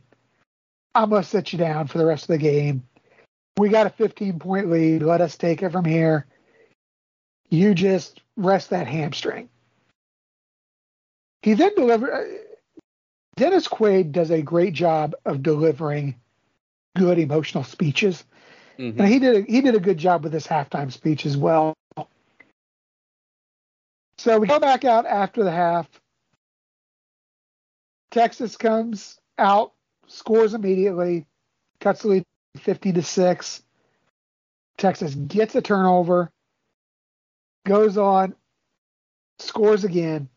[0.94, 2.86] I'm gonna sit you down for the rest of the game.
[3.58, 5.02] We got a 15 point lead.
[5.02, 6.26] Let us take it from here.
[7.52, 9.50] You just rest that hamstring."
[11.42, 12.40] He then delivered.
[13.36, 16.14] Dennis Quaid does a great job of delivering
[16.96, 18.24] good emotional speeches,
[18.78, 18.98] mm-hmm.
[18.98, 21.74] and he did a, he did a good job with this halftime speech as well.
[24.16, 25.88] So we go back out after the half.
[28.10, 29.72] Texas comes out,
[30.06, 31.26] scores immediately,
[31.80, 32.24] cuts the lead
[32.56, 33.62] 50 to six.
[34.78, 36.31] Texas gets a turnover,
[37.64, 38.34] goes on,
[39.38, 40.28] scores again,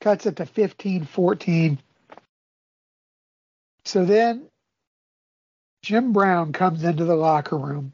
[0.00, 1.78] cuts it to 15 14.
[3.84, 4.46] So then
[5.82, 7.92] Jim Brown comes into the locker room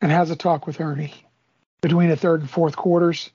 [0.00, 1.14] and has a talk with Ernie
[1.80, 3.30] between the third and fourth quarters.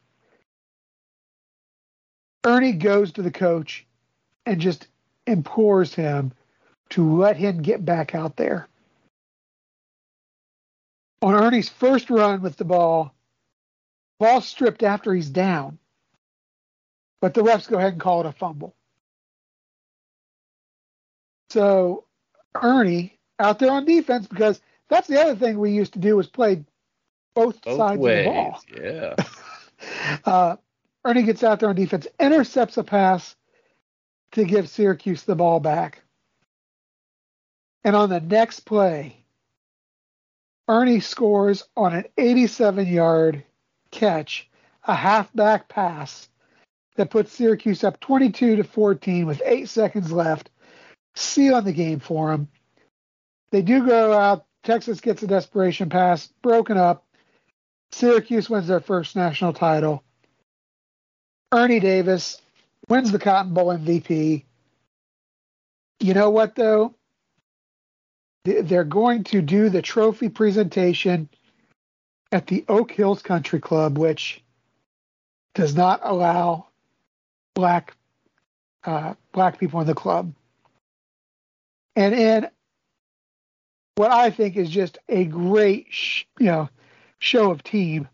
[2.46, 3.86] Ernie goes to the coach
[4.46, 4.88] and just
[5.28, 6.32] implores him
[6.90, 8.68] to let him get back out there.
[11.22, 13.14] On Ernie's first run with the ball,
[14.20, 15.80] ball stripped after he's down,
[17.22, 18.76] but the refs go ahead and call it a fumble.
[21.50, 22.06] So
[22.56, 26.28] Ernie out there on defense because that's the other thing we used to do was
[26.28, 26.64] play
[27.34, 28.28] both, both sides ways.
[28.28, 28.34] of
[28.76, 29.16] the ball.
[29.16, 30.20] Yeah.
[30.26, 30.56] uh,
[31.06, 33.36] Ernie gets out there on defense, intercepts a pass
[34.34, 36.04] to give Syracuse the ball back.
[37.84, 39.24] And on the next play,
[40.68, 43.44] Ernie scores on an 87 yard
[43.92, 44.50] catch,
[44.84, 46.30] a halfback pass
[46.96, 50.50] that puts Syracuse up 22 to 14 with eight seconds left
[51.16, 52.48] seal on the game for them.
[53.52, 54.46] They do go out.
[54.64, 57.06] Texas gets a desperation pass, broken up.
[57.92, 60.04] Syracuse wins their first national title.
[61.52, 62.42] Ernie Davis
[62.88, 64.44] wins the Cotton Bowl MVP.
[66.00, 66.96] You know what, though?
[68.46, 71.30] They're going to do the trophy presentation
[72.32, 74.44] at the Oak Hills Country Club, which
[75.56, 76.68] does not allow
[77.56, 77.96] black
[78.84, 80.34] uh, black people in the club
[81.96, 82.48] and in
[83.96, 86.70] what I think is just a great, sh- you know,
[87.20, 88.08] show of team.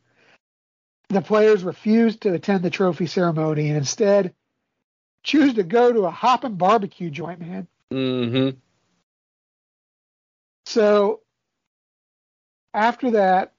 [1.09, 4.33] The players refuse to attend the trophy ceremony and instead
[5.23, 7.67] choose to go to a hopping barbecue joint, man.
[7.93, 8.57] Mm-hmm.
[10.65, 11.21] So
[12.73, 13.53] after that,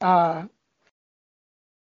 [0.00, 0.44] uh,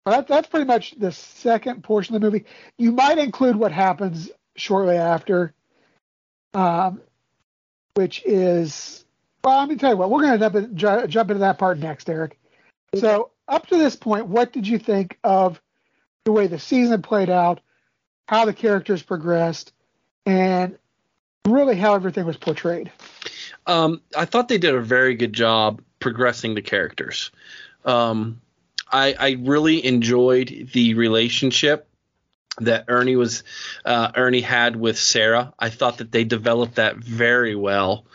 [0.05, 2.45] that, that's pretty much the second portion of the movie.
[2.77, 5.53] You might include what happens shortly after
[6.53, 7.01] um,
[7.93, 9.05] which is
[9.43, 9.59] well.
[9.59, 10.09] Let me tell you what.
[10.09, 12.39] We're going to jump, jump into that part next, Eric.
[12.95, 15.61] So up to this point, what did you think of
[16.25, 17.61] the way the season played out,
[18.27, 19.73] how the characters progressed,
[20.25, 20.77] and
[21.47, 22.91] really how everything was portrayed?
[23.65, 27.31] Um, I thought they did a very good job progressing the characters.
[27.85, 28.41] Um,
[28.91, 31.87] I, I really enjoyed the relationship
[32.61, 33.43] that Ernie was
[33.85, 35.53] uh, Ernie had with Sarah.
[35.57, 38.05] I thought that they developed that very well.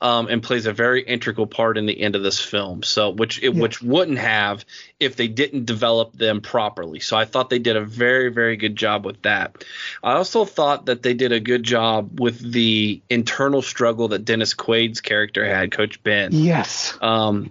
[0.00, 2.82] Um, and plays a very integral part in the end of this film.
[2.82, 4.66] So, which it, which wouldn't have
[5.00, 7.00] if they didn't develop them properly.
[7.00, 9.64] So, I thought they did a very very good job with that.
[10.02, 14.52] I also thought that they did a good job with the internal struggle that Dennis
[14.52, 16.32] Quaid's character had, Coach Ben.
[16.32, 16.98] Yes.
[17.00, 17.50] Um,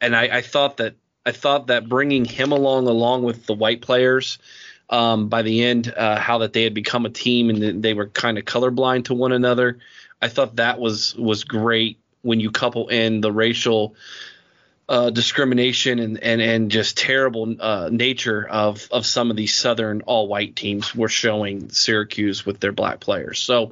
[0.00, 0.94] and I, I thought that
[1.24, 4.38] I thought that bringing him along along with the white players
[4.88, 8.08] um, by the end, uh, how that they had become a team and they were
[8.08, 9.78] kind of colorblind to one another.
[10.20, 13.94] I thought that was was great when you couple in the racial
[14.90, 20.00] uh, discrimination and, and and just terrible uh, nature of of some of these southern
[20.02, 23.38] all white teams were showing Syracuse with their black players.
[23.38, 23.70] So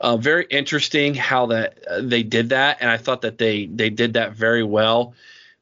[0.00, 3.90] uh, very interesting how that uh, they did that, and I thought that they they
[3.90, 5.14] did that very well.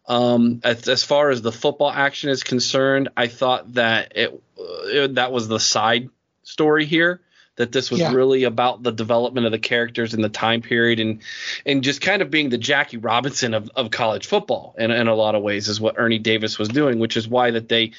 [0.09, 5.15] Um, as, as, far as the football action is concerned, I thought that it, it
[5.17, 6.11] that was the side
[6.45, 7.21] story here
[7.57, 8.13] that this was yeah.
[8.13, 11.23] really about the development of the characters in the time period and
[11.65, 15.15] and just kind of being the Jackie Robinson of, of college football in, in a
[15.15, 17.93] lot of ways is what Ernie Davis was doing, which is why that they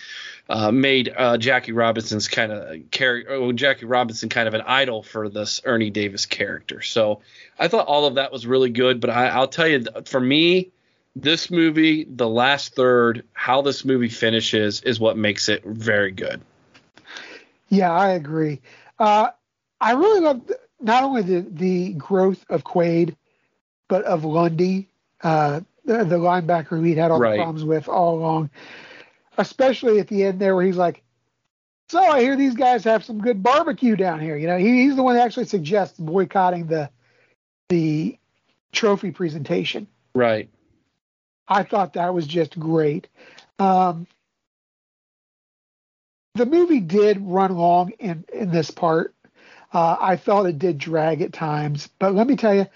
[0.50, 5.04] uh, made uh, Jackie Robinson's kind of character, oh, Jackie Robinson kind of an idol
[5.04, 6.82] for this Ernie Davis character.
[6.82, 7.22] So
[7.60, 10.72] I thought all of that was really good, but I, I'll tell you, for me,
[11.22, 16.42] this movie, the last third, how this movie finishes is what makes it very good.
[17.70, 18.62] Yeah, I agree.
[19.00, 19.30] Uh,
[19.82, 20.42] I really love
[20.80, 23.16] not only the, the growth of Quaid,
[23.88, 24.90] but of Lundy,
[25.24, 27.32] uh, the, the, linebacker who he'd had all right.
[27.32, 28.50] the problems with all along,
[29.38, 31.04] especially at the end there where he's like,
[31.90, 34.36] so I hear these guys have some good barbecue down here.
[34.36, 36.90] You know, he, he's the one that actually suggests boycotting the
[37.70, 38.18] the
[38.72, 39.88] trophy presentation.
[40.14, 40.50] Right.
[41.48, 43.08] I thought that was just great.
[43.60, 44.08] Um,
[46.36, 49.14] the movie did run long in in this part.
[49.74, 52.68] Uh, I felt it did drag at times, but let me tell you,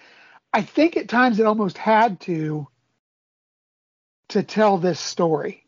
[0.53, 2.67] I think at times it almost had to
[4.29, 5.65] to tell this story.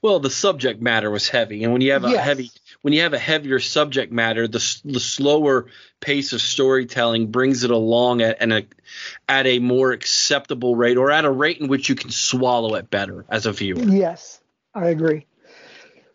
[0.00, 2.24] Well, the subject matter was heavy, and when you have a yes.
[2.24, 2.50] heavy
[2.82, 5.66] when you have a heavier subject matter, the the slower
[6.00, 8.66] pace of storytelling brings it along at a
[9.28, 12.90] at a more acceptable rate, or at a rate in which you can swallow it
[12.90, 13.82] better as a viewer.
[13.82, 14.40] Yes,
[14.74, 15.26] I agree.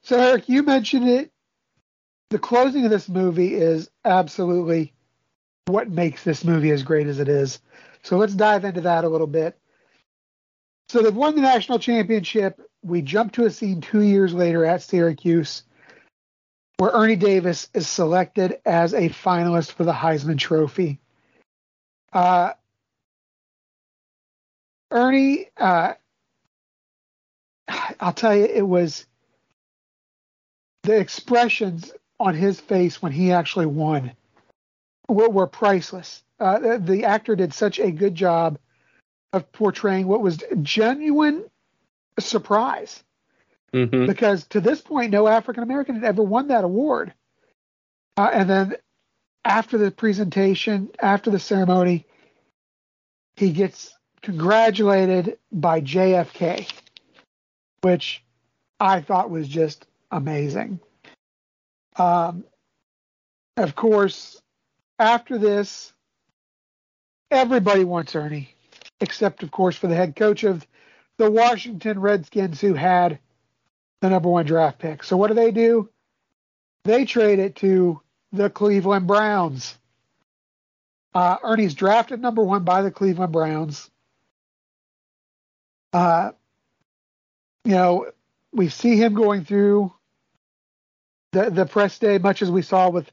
[0.01, 1.31] So, Eric, you mentioned it
[2.29, 4.93] the closing of this movie is absolutely
[5.65, 7.59] what makes this movie as great as it is.
[8.03, 9.57] So let's dive into that a little bit.
[10.89, 12.61] So they've won the national championship.
[12.83, 15.63] We jump to a scene two years later at Syracuse
[16.77, 20.99] where Ernie Davis is selected as a finalist for the Heisman Trophy.
[22.13, 22.53] Uh,
[24.91, 25.93] Ernie, uh,
[27.99, 29.05] I'll tell you, it was
[30.83, 34.13] the expressions on his face when he actually won
[35.07, 36.23] were, were priceless.
[36.39, 38.57] Uh, the, the, actor did such a good job
[39.33, 41.43] of portraying what was genuine
[42.19, 43.03] surprise.
[43.73, 44.05] Mm-hmm.
[44.05, 47.13] Because to this point, no African American had ever won that award.
[48.15, 48.75] Uh, and then
[49.45, 52.05] after the presentation, after the ceremony,
[53.35, 56.69] he gets congratulated by JFK,
[57.81, 58.23] which
[58.79, 60.79] I thought was just amazing.
[61.97, 62.43] Um,
[63.55, 64.41] of course,
[64.99, 65.93] after this,
[67.31, 68.55] everybody wants Ernie,
[68.99, 70.65] except, of course, for the head coach of
[71.17, 73.19] the Washington Redskins, who had
[74.01, 75.03] the number one draft pick.
[75.03, 75.89] So what do they do?
[76.83, 79.77] They trade it to the Cleveland Browns.
[81.13, 83.89] Uh, Ernie's drafted number one by the Cleveland Browns.
[85.91, 86.31] Uh,
[87.65, 88.11] you know,
[88.53, 89.91] we see him going through
[91.31, 93.09] the the press day, much as we saw with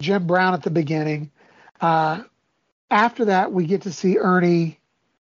[0.00, 1.30] Jim Brown at the beginning.
[1.80, 2.22] Uh,
[2.90, 4.78] after that, we get to see Ernie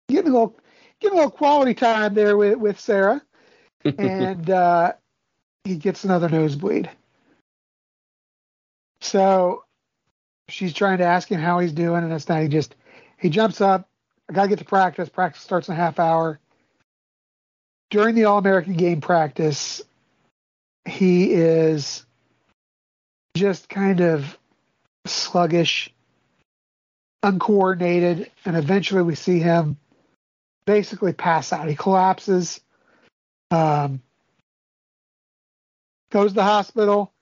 [0.08, 0.60] getting a little
[1.00, 3.22] getting a little quality time there with with Sarah,
[3.98, 4.94] and uh,
[5.64, 6.90] he gets another nosebleed.
[9.02, 9.64] So
[10.50, 12.42] she's trying to ask him how he's doing, and it's not.
[12.42, 12.76] He just
[13.18, 13.88] he jumps up.
[14.30, 15.10] I gotta get to practice.
[15.10, 16.40] Practice starts in a half hour.
[17.90, 19.82] During the All American game practice,
[20.86, 22.06] he is
[23.36, 24.38] just kind of
[25.06, 25.94] sluggish,
[27.24, 29.78] uncoordinated, and eventually we see him
[30.66, 31.70] basically pass out.
[31.70, 32.60] He collapses,
[33.52, 34.02] um,
[36.10, 37.14] goes to the hospital,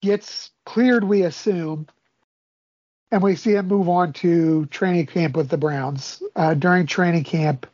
[0.00, 1.86] gets cleared, we assume,
[3.10, 6.22] and we see him move on to training camp with the Browns.
[6.34, 7.66] Uh, during training camp,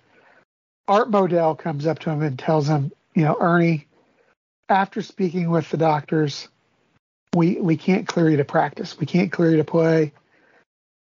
[0.87, 3.87] Art Modell comes up to him and tells him, you know, Ernie,
[4.69, 6.49] after speaking with the doctors,
[7.35, 8.99] we we can't clear you to practice.
[8.99, 10.13] We can't clear you to play.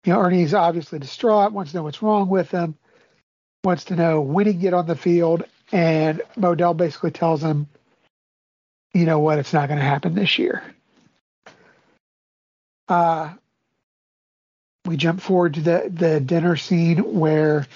[0.05, 2.77] You know, Ernie's obviously distraught, wants to know what's wrong with him,
[3.65, 7.69] wants to know when he can get on the field, and Modell basically tells him,
[8.95, 10.63] you know what, it's not going to happen this year.
[12.89, 13.35] Uh,
[14.87, 17.67] we jump forward to the, the dinner scene where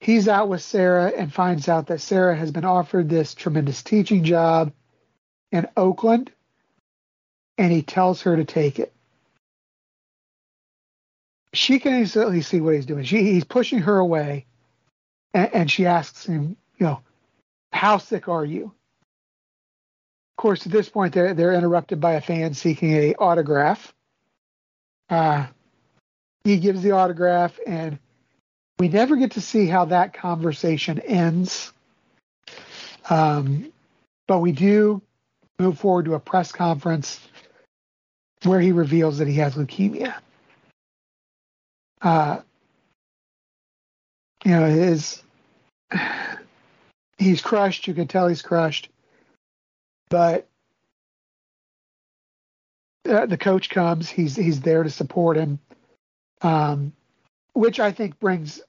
[0.00, 4.24] he's out with Sarah and finds out that Sarah has been offered this tremendous teaching
[4.24, 4.72] job
[5.50, 6.30] in Oakland,
[7.56, 8.92] and he tells her to take it.
[11.54, 13.04] She can easily see what he's doing.
[13.04, 14.44] She, he's pushing her away,
[15.34, 17.00] and, and she asks him, you know,
[17.72, 18.64] how sick are you?
[18.64, 23.92] Of course, at this point, they're they're interrupted by a fan seeking a autograph.
[25.10, 25.46] Uh,
[26.44, 27.98] he gives the autograph, and
[28.78, 31.72] we never get to see how that conversation ends.
[33.10, 33.72] Um,
[34.26, 35.02] but we do
[35.58, 37.20] move forward to a press conference
[38.44, 40.14] where he reveals that he has leukemia.
[42.00, 42.40] Uh,
[44.44, 45.22] you know, his
[47.18, 47.86] he's crushed.
[47.86, 48.88] You can tell he's crushed,
[50.10, 50.46] but
[53.08, 54.08] uh, the coach comes.
[54.08, 55.58] He's he's there to support him,
[56.42, 56.92] um,
[57.52, 58.60] which I think brings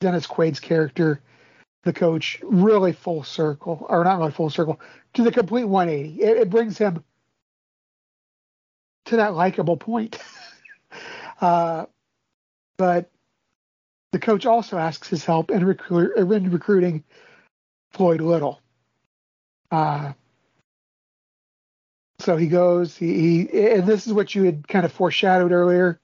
[0.00, 1.20] Dennis Quaid's character,
[1.84, 4.80] the coach, really full circle, or not really full circle,
[5.14, 6.22] to the complete 180.
[6.22, 7.04] It, it brings him
[9.06, 10.18] to that likable point.
[11.40, 11.86] uh,
[12.76, 13.10] but
[14.12, 17.02] the coach also asks his help in, in recruiting
[17.92, 18.60] Floyd Little.
[19.70, 20.12] Uh,
[22.18, 25.98] so he goes, he, he, and this is what you had kind of foreshadowed earlier.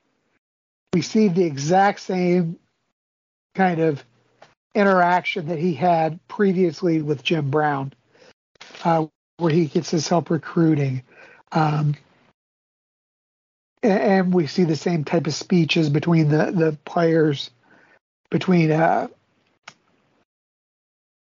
[0.95, 2.59] We see the exact same
[3.55, 4.03] kind of
[4.75, 7.93] interaction that he had previously with Jim Brown,
[8.85, 9.07] uh,
[9.37, 11.03] where he gets his help recruiting.
[11.53, 11.95] Um,
[13.83, 17.51] and we see the same type of speeches between the the players
[18.31, 19.09] between uh,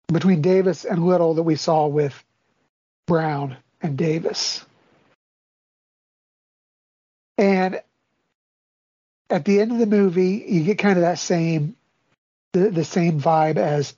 [0.07, 2.23] between Davis and Little that we saw with
[3.07, 4.65] Brown and Davis.
[7.37, 7.81] And
[9.29, 11.75] at the end of the movie, you get kind of that same
[12.53, 13.95] the, the same vibe as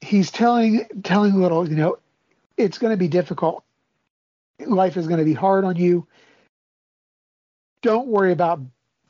[0.00, 1.98] he's telling telling Little, you know,
[2.56, 3.62] it's going to be difficult.
[4.58, 6.06] Life is going to be hard on you
[7.82, 8.60] don't worry about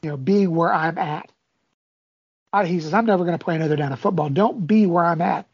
[0.03, 1.31] you know being where I'm at.
[2.65, 4.31] He says, I'm never going to play another down of football.
[4.31, 5.47] Don't be where I'm at.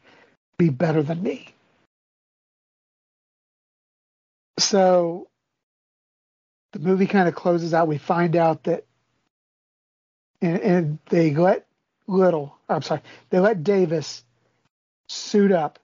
[0.59, 1.49] Be better than me.
[4.59, 5.29] So
[6.73, 7.89] the movie kind of closes out.
[7.89, 8.85] We find out that,
[10.41, 11.67] and, and they let
[12.09, 13.01] Little, I'm sorry,
[13.31, 14.25] they let Davis
[15.09, 15.79] suit up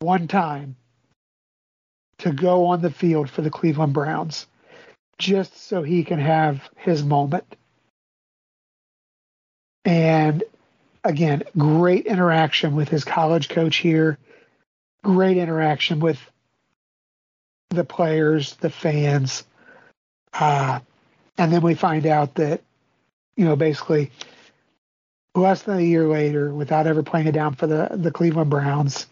[0.00, 0.76] one time
[2.18, 4.46] to go on the field for the Cleveland Browns
[5.18, 7.56] just so he can have his moment.
[9.88, 10.44] And
[11.02, 14.18] again, great interaction with his college coach here,
[15.02, 16.20] great interaction with
[17.70, 19.44] the players, the fans.
[20.34, 20.80] Uh,
[21.38, 22.60] and then we find out that,
[23.36, 24.10] you know, basically
[25.34, 29.06] less than a year later, without ever playing it down for the, the Cleveland Browns,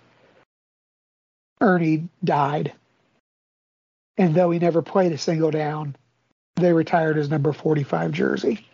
[1.63, 2.75] Ernie died
[4.19, 5.97] and though he never played a single down,
[6.57, 8.67] they retired his number 45 jersey.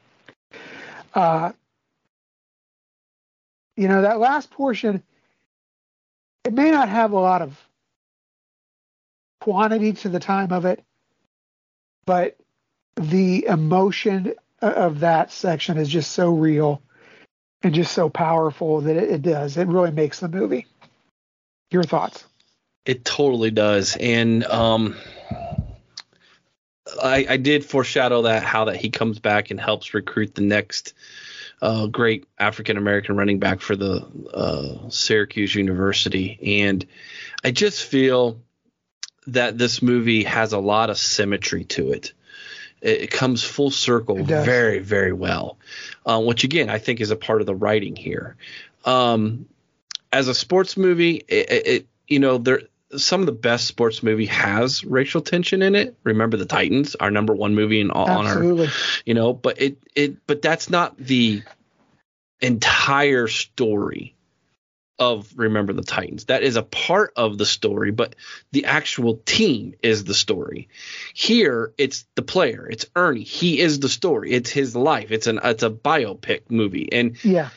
[1.15, 1.53] Uh,
[3.77, 5.03] you know, that last portion,
[6.45, 7.59] it may not have a lot of
[9.41, 10.85] quantity to the time of it,
[12.05, 12.37] but
[12.97, 16.83] the emotion of that section is just so real
[17.63, 19.57] and just so powerful that it, it does.
[19.57, 20.67] It really makes the movie.
[21.71, 22.25] Your thoughts?
[22.85, 23.97] It totally does.
[23.97, 24.97] And um,
[27.03, 30.95] I, I did foreshadow that how that he comes back and helps recruit the next
[31.63, 36.85] uh, great African American running back for the uh, Syracuse University, and
[37.45, 38.41] I just feel
[39.29, 42.13] that this movie has a lot of symmetry to it.
[42.81, 45.57] It, it comes full circle very, very well,
[46.05, 48.37] uh, which again I think is a part of the writing here.
[48.85, 49.47] Um,
[50.13, 52.63] as a sports movie, it, it you know there
[52.97, 55.97] some of the best sports movie has racial tension in it.
[56.05, 58.43] Remember the Titans, our number one movie in on our,
[59.05, 61.43] you know, but it it but that's not the
[62.41, 64.15] entire story
[64.99, 66.27] of Remember the Titans.
[66.27, 68.15] That is a part of the story, but
[68.53, 70.69] the actual team is the story.
[71.15, 72.69] Here, it's the player.
[72.71, 73.25] It's Ernie.
[73.25, 74.33] He is the story.
[74.33, 75.11] It's his life.
[75.11, 77.49] It's an it's a biopic movie, and yeah,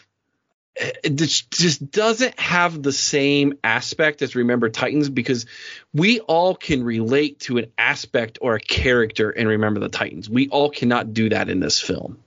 [0.76, 5.46] it just doesn't have the same aspect as Remember Titans because
[5.94, 10.30] we all can relate to an aspect or a character in Remember the Titans.
[10.30, 12.18] We all cannot do that in this film,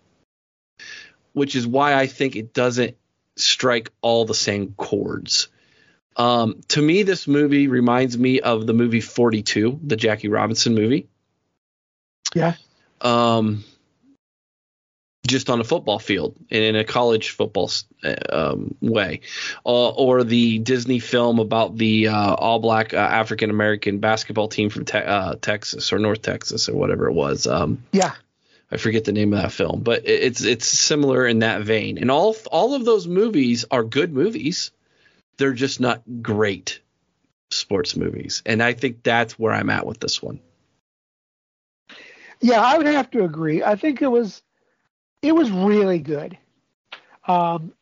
[1.35, 2.97] which is why I think it doesn't
[3.37, 5.49] strike all the same chords.
[6.17, 11.07] Um, to me, this movie reminds me of the movie 42, the Jackie Robinson movie.
[12.35, 12.55] Yeah.
[13.01, 13.65] Um,
[15.27, 17.71] just on a football field and in a college football
[18.31, 19.21] um, way,
[19.67, 24.71] uh, or the Disney film about the uh, all black uh, African American basketball team
[24.71, 27.47] from te- uh, Texas or North Texas or whatever it was.
[27.47, 28.15] Um, yeah,
[28.71, 31.99] I forget the name of that film, but it's it's similar in that vein.
[31.99, 34.71] And all all of those movies are good movies.
[35.37, 36.81] They're just not great
[37.51, 40.41] sports movies, and I think that's where I'm at with this one.
[42.41, 43.65] Yeah, I would have to agree.
[43.65, 44.43] I think it was
[45.23, 46.39] it was really good.
[47.27, 47.73] Um,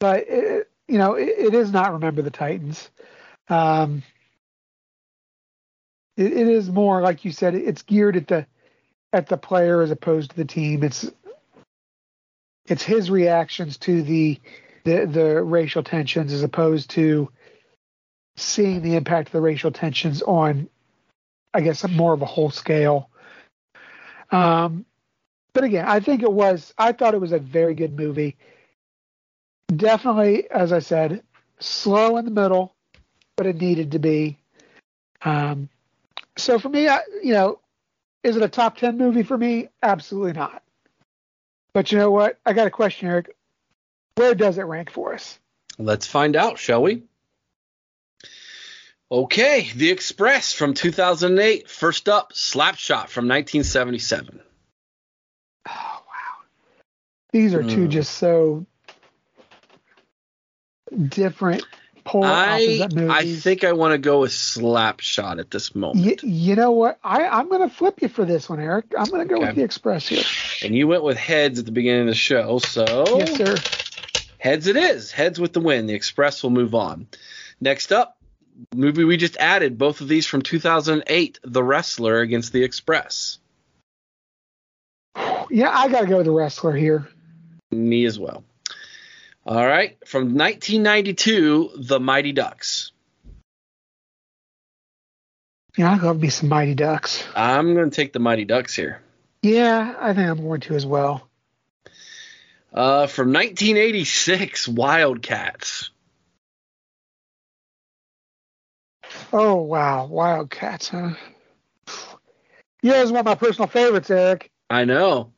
[0.00, 2.88] but it, you know, it, it is not remember the Titans.
[3.48, 4.02] Um,
[6.16, 7.54] it, it is more like you said.
[7.54, 8.46] It's geared at the
[9.12, 10.82] at the player as opposed to the team.
[10.82, 11.10] It's
[12.66, 14.38] it's his reactions to the
[14.84, 17.30] the the racial tensions as opposed to
[18.36, 20.68] seeing the impact of the racial tensions on,
[21.52, 23.07] I guess, more of a whole scale.
[24.30, 24.84] Um,
[25.52, 26.72] but again, I think it was.
[26.78, 28.36] I thought it was a very good movie.
[29.74, 31.22] Definitely, as I said,
[31.58, 32.74] slow in the middle,
[33.36, 34.38] but it needed to be.
[35.22, 35.68] Um,
[36.36, 37.60] so for me, I, you know,
[38.22, 39.68] is it a top ten movie for me?
[39.82, 40.62] Absolutely not.
[41.72, 42.38] But you know what?
[42.46, 43.34] I got a question, Eric.
[44.14, 45.38] Where does it rank for us?
[45.78, 47.02] Let's find out, shall we?
[49.10, 51.70] Okay, The Express from 2008.
[51.70, 54.40] First up, Slapshot from 1977.
[55.66, 56.02] Oh, wow.
[57.32, 57.88] These are two mm.
[57.88, 58.66] just so
[61.08, 61.64] different
[62.04, 66.04] polar I, I think I want to go with Slapshot at this moment.
[66.22, 66.98] You, you know what?
[67.02, 68.86] I, I'm going to flip you for this one, Eric.
[68.98, 69.46] I'm going to go okay.
[69.46, 70.24] with the Express here.
[70.62, 72.84] And you went with heads at the beginning of the show, so
[73.18, 73.56] yes, sir.
[74.38, 75.10] Heads it is.
[75.12, 75.86] Heads with the win.
[75.86, 77.06] The Express will move on.
[77.60, 78.17] Next up,
[78.74, 79.78] movie we just added.
[79.78, 83.38] Both of these from 2008, The Wrestler against The Express.
[85.50, 87.08] Yeah, I got to go with The Wrestler here.
[87.70, 88.44] Me as well.
[89.46, 89.96] All right.
[90.06, 92.92] From 1992, The Mighty Ducks.
[95.76, 97.24] Yeah, I'll go be some Mighty Ducks.
[97.36, 99.00] I'm going to take the Mighty Ducks here.
[99.42, 101.28] Yeah, I think I'm going to as well.
[102.74, 105.90] Uh, from 1986, Wildcats.
[109.32, 111.10] Oh wow, Wildcats, huh?
[112.82, 114.50] Yeah, it's one of my personal favorites, Eric.
[114.70, 115.32] I know.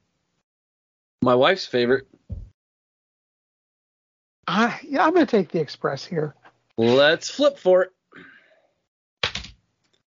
[1.22, 2.06] My wife's favorite.
[4.46, 6.34] I, yeah, I'm going to take the Express here.
[6.76, 7.92] Let's flip for it.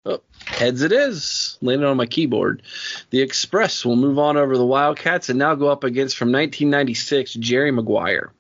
[0.07, 1.59] Oh, heads it is.
[1.61, 2.63] Landing on my keyboard.
[3.11, 7.35] The Express will move on over the Wildcats and now go up against from 1996
[7.35, 8.33] Jerry Maguire.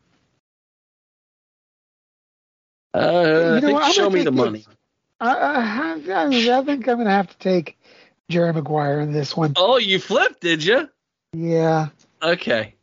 [2.94, 4.64] Uh, I think show me the money.
[5.20, 7.78] I, I, I, think I'm going to have to take
[8.28, 9.52] Jerry Maguire in this one.
[9.56, 10.88] Oh, you flipped, did you?
[11.32, 11.88] Yeah.
[12.22, 12.74] Okay.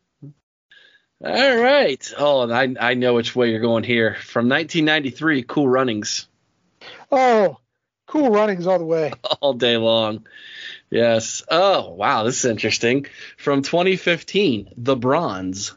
[1.24, 2.14] All right.
[2.18, 4.16] Oh, I I know which way you're going here.
[4.16, 6.28] From 1993, Cool Runnings.
[7.12, 7.58] Oh,
[8.06, 9.12] Cool Runnings all the way.
[9.42, 10.28] All day long.
[10.90, 11.44] Yes.
[11.50, 13.08] Oh, wow, this is interesting.
[13.36, 15.74] From 2015, The Bronze.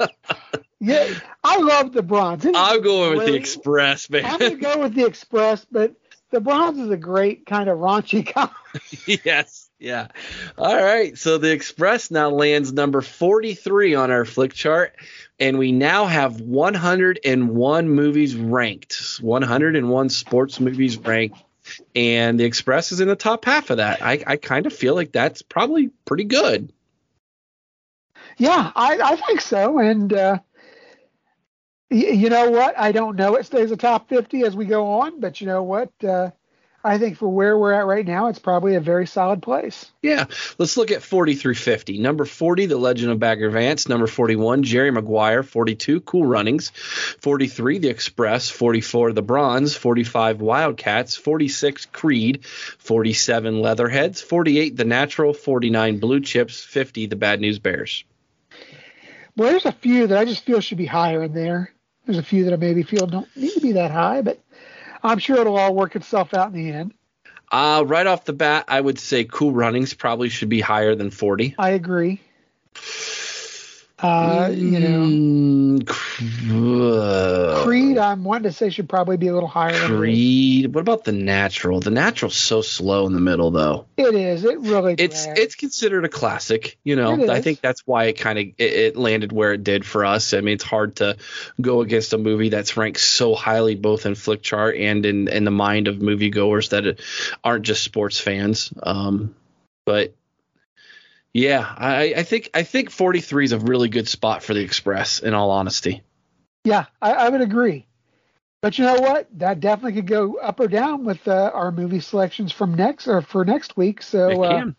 [0.79, 1.07] yeah,
[1.43, 2.45] I love The Bronze.
[2.45, 4.25] I'm going with The Express, man.
[4.25, 5.95] I'm to go with The Express, but
[6.29, 9.21] The Bronze is a great kind of raunchy comedy.
[9.25, 9.69] yes.
[9.79, 10.07] Yeah.
[10.57, 11.17] All right.
[11.17, 14.91] So the Express now lands number 43 on our Flickchart,
[15.39, 21.37] and we now have 101 movies ranked, 101 sports movies ranked,
[21.95, 24.01] and the Express is in the top half of that.
[24.01, 26.71] I, I kind of feel like that's probably pretty good.
[28.37, 29.79] Yeah, I, I think so.
[29.79, 30.39] And uh,
[31.89, 32.77] you know what?
[32.77, 35.63] I don't know it stays a top 50 as we go on, but you know
[35.63, 35.91] what?
[36.03, 36.31] Uh,
[36.83, 39.91] I think for where we're at right now, it's probably a very solid place.
[40.01, 40.25] Yeah.
[40.57, 41.97] Let's look at 40 through 50.
[41.97, 43.89] Number 40, The Legend of Bagger Vance.
[43.89, 45.43] Number 41, Jerry Maguire.
[45.43, 46.69] 42, Cool Runnings.
[46.69, 48.49] 43, The Express.
[48.49, 49.75] 44, The Bronze.
[49.75, 51.17] 45, Wildcats.
[51.17, 52.45] 46, Creed.
[52.45, 54.21] 47, Leatherheads.
[54.21, 55.33] 48, The Natural.
[55.33, 56.63] 49, Blue Chips.
[56.63, 58.05] 50, The Bad News Bears.
[59.35, 61.71] Well, there's a few that I just feel should be higher in there.
[62.07, 64.39] There's a few that I maybe feel don't need to be that high, but
[65.03, 66.93] I'm sure it'll all work itself out in the end.
[67.51, 71.11] Uh, right off the bat, I would say Cool Runnings probably should be higher than
[71.11, 71.55] 40.
[71.59, 72.21] I agree.
[73.99, 75.07] Uh, you know,
[76.17, 80.73] Mm, Creed, I'm wanting to say should probably be a little higher than Creed.
[80.73, 81.79] What about the natural?
[81.79, 83.85] The natural's so slow in the middle, though.
[83.97, 84.43] It is.
[84.43, 84.95] It really.
[84.97, 85.39] It's drags.
[85.39, 86.77] it's considered a classic.
[86.83, 89.85] You know, I think that's why it kind of it, it landed where it did
[89.85, 90.33] for us.
[90.33, 91.17] I mean, it's hard to
[91.59, 95.51] go against a movie that's ranked so highly both in Flickchart and in in the
[95.51, 96.99] mind of moviegoers that
[97.43, 98.71] aren't just sports fans.
[98.81, 99.35] Um,
[99.85, 100.13] but
[101.33, 105.19] yeah, I, I think I think 43 is a really good spot for the Express.
[105.19, 106.03] In all honesty.
[106.63, 107.85] Yeah, I, I would agree.
[108.61, 109.27] But you know what?
[109.37, 113.21] That definitely could go up or down with uh, our movie selections from next or
[113.21, 114.01] for next week.
[114.01, 114.71] So, uh.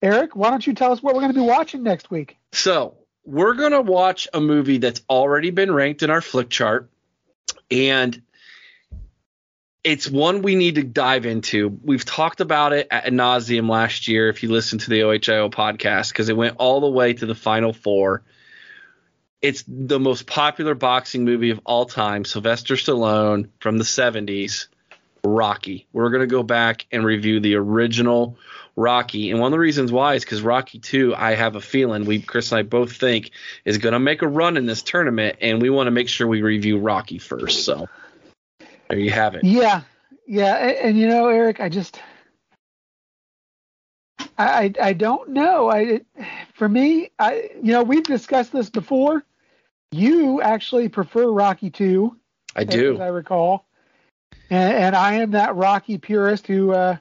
[0.00, 2.36] Eric, why don't you tell us what we're going to be watching next week?
[2.52, 6.88] So we're gonna watch a movie that's already been ranked in our Flickchart,
[7.70, 8.20] and
[9.84, 11.78] it's one we need to dive into.
[11.82, 14.28] We've talked about it at nauseum last year.
[14.28, 17.34] If you listen to the OHIO podcast, because it went all the way to the
[17.34, 18.22] final four.
[19.40, 22.24] It's the most popular boxing movie of all time.
[22.24, 24.68] Sylvester Stallone from the 70s,
[25.24, 25.88] Rocky.
[25.92, 28.38] We're gonna go back and review the original
[28.76, 29.30] Rocky.
[29.30, 32.22] And one of the reasons why is because Rocky 2, I have a feeling we
[32.22, 33.32] Chris and I both think
[33.64, 36.26] is going to make a run in this tournament, and we want to make sure
[36.26, 37.64] we review Rocky first.
[37.64, 37.88] So
[38.92, 39.42] there you have it.
[39.42, 39.80] Yeah,
[40.26, 41.98] yeah, and, and you know, Eric, I just,
[44.36, 45.68] I, I, I don't know.
[45.68, 46.06] I, it,
[46.52, 49.24] for me, I, you know, we've discussed this before.
[49.92, 52.18] You actually prefer Rocky Two,
[52.54, 53.00] I do, as.
[53.00, 53.64] I recall,
[54.50, 56.98] and, and I am that Rocky purist who uh,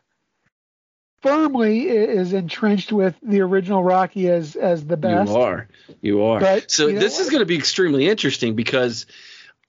[1.22, 5.30] firmly is entrenched with the original Rocky as as the best.
[5.30, 5.68] You are.
[6.02, 6.40] You are.
[6.40, 9.08] But so you know this is going to be extremely interesting because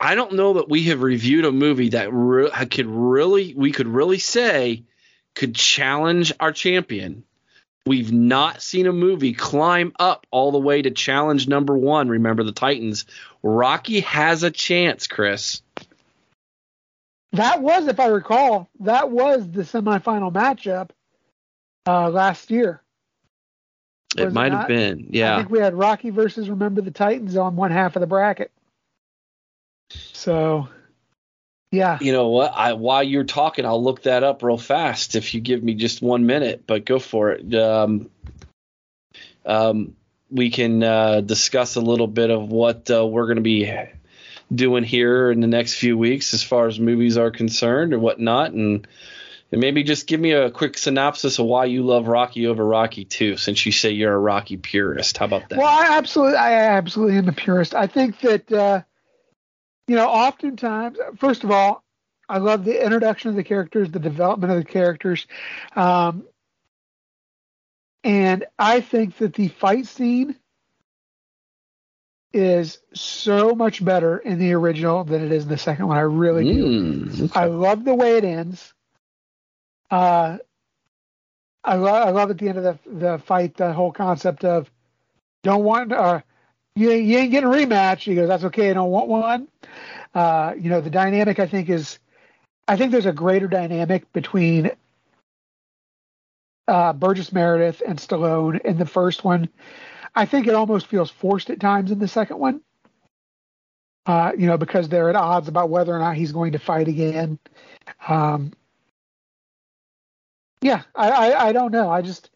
[0.02, 3.86] I don't know that we have reviewed a movie that re- could really we could
[3.86, 4.82] really say
[5.36, 7.22] could challenge our champion.
[7.86, 12.08] We've not seen a movie climb up all the way to challenge number one.
[12.08, 13.04] Remember the Titans.
[13.44, 15.62] Rocky has a chance, Chris.
[17.32, 20.90] That was, if I recall, that was the semifinal matchup
[21.86, 22.82] uh, last year.
[24.16, 25.34] It Was it might have been, yeah.
[25.34, 28.50] I think we had Rocky versus Remember the Titans on one half of the bracket.
[30.12, 30.68] So,
[31.70, 31.98] yeah.
[32.00, 32.52] You know what?
[32.54, 36.02] I while you're talking, I'll look that up real fast if you give me just
[36.02, 36.64] one minute.
[36.66, 37.54] But go for it.
[37.54, 38.10] Um,
[39.44, 39.96] um,
[40.30, 43.70] we can uh, discuss a little bit of what uh, we're going to be
[44.54, 48.52] doing here in the next few weeks as far as movies are concerned or whatnot,
[48.52, 48.86] and
[49.50, 53.04] and maybe just give me a quick synopsis of why you love Rocky over Rocky
[53.04, 55.18] Two, since you say you're a Rocky purist.
[55.18, 55.58] How about that?
[55.58, 57.74] Well, I absolutely, I absolutely am a purist.
[57.74, 58.82] I think that, uh,
[59.92, 61.84] you know, oftentimes, first of all,
[62.26, 65.26] I love the introduction of the characters, the development of the characters,
[65.76, 66.24] um,
[68.02, 70.34] and I think that the fight scene
[72.32, 75.98] is so much better in the original than it is in the second one.
[75.98, 76.64] I really do.
[76.64, 77.40] Mm, okay.
[77.40, 78.72] I love the way it ends.
[79.90, 80.38] Uh,
[81.62, 84.70] I love I love at the end of the the fight the whole concept of
[85.42, 86.22] don't want uh
[86.76, 88.00] you ain't- you ain't getting a rematch.
[88.00, 88.70] He goes that's okay.
[88.70, 89.48] I don't want one.
[90.14, 91.98] Uh, you know the dynamic I think is
[92.68, 94.70] I think there's a greater dynamic between
[96.68, 99.48] uh, Burgess Meredith and Stallone in the first one.
[100.14, 102.60] I think it almost feels forced at times in the second one.
[104.06, 106.88] Uh, you know, because they're at odds about whether or not he's going to fight
[106.88, 107.38] again.
[108.08, 108.52] Um,
[110.60, 111.90] yeah, I, I, I don't know.
[111.90, 112.30] I just,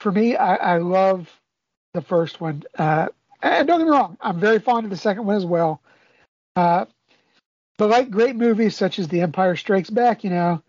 [0.00, 1.28] for me, I, I love
[1.94, 2.64] the first one.
[2.78, 3.08] Uh,
[3.42, 5.80] and don't get me wrong, I'm very fond of the second one as well.
[6.56, 6.86] Uh,
[7.76, 10.62] but like great movies such as The Empire Strikes Back, you know,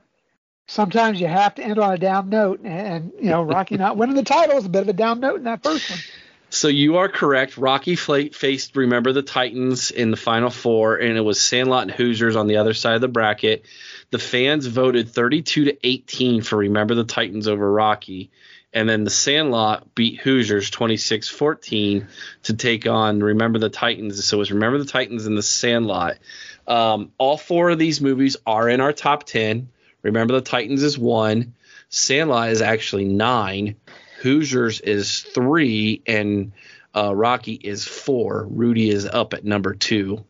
[0.68, 2.62] sometimes you have to end on a down note.
[2.64, 5.38] And, you know, Rocky not winning the title is a bit of a down note
[5.38, 6.00] in that first one.
[6.52, 7.58] So you are correct.
[7.58, 12.36] Rocky faced Remember the Titans in the final four, and it was Sandlot and Hoosiers
[12.36, 13.66] on the other side of the bracket.
[14.10, 18.32] The fans voted 32 to 18 for Remember the Titans over Rocky,
[18.74, 22.08] and then the Sandlot beat Hoosiers 26-14
[22.44, 24.24] to take on Remember the Titans.
[24.24, 26.18] So it was Remember the Titans and the Sandlot.
[26.68, 29.70] Um, all four of these movies are in our top 10.
[30.04, 31.56] Remember the Titans is one.
[31.90, 33.76] Sandlot is actually nine.
[34.22, 36.52] Hoosiers is three, and
[36.96, 38.48] uh, Rocky is four.
[38.50, 40.24] Rudy is up at number two.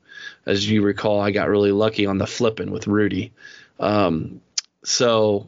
[0.45, 3.33] As you recall, I got really lucky on the flipping with Rudy.
[3.79, 4.41] Um,
[4.83, 5.47] so,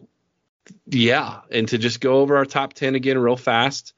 [0.86, 3.94] yeah, and to just go over our top 10 again real fast.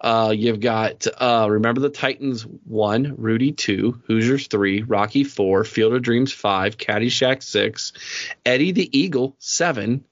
[0.00, 5.94] Uh, you've got uh, Remember the Titans one, Rudy two, Hoosiers three, Rocky four, Field
[5.94, 7.92] of Dreams five, Caddyshack six,
[8.44, 10.04] Eddie the Eagle seven,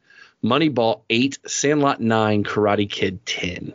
[0.42, 3.74] Moneyball eight, Sandlot nine, Karate Kid ten.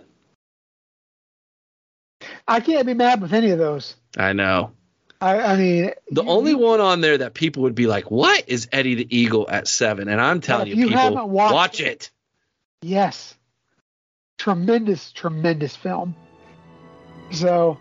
[2.48, 3.95] I can't be mad with any of those.
[4.18, 4.72] I know.
[5.19, 8.44] I, I mean, The you- only one on there that people would be like, "What
[8.48, 10.07] is Eddie the Eagle at 7?
[10.07, 12.11] And I'm telling you, you people, watched watch it- it.
[12.84, 13.34] Yes.
[14.38, 16.15] Tremendous, tremendous film.
[17.31, 17.77] So,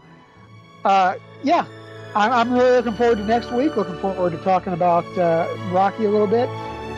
[0.85, 1.67] uh, yeah,
[2.15, 3.77] I'm, I'm really looking forward to next week.
[3.77, 6.49] Looking forward to talking about uh, Rocky a little bit,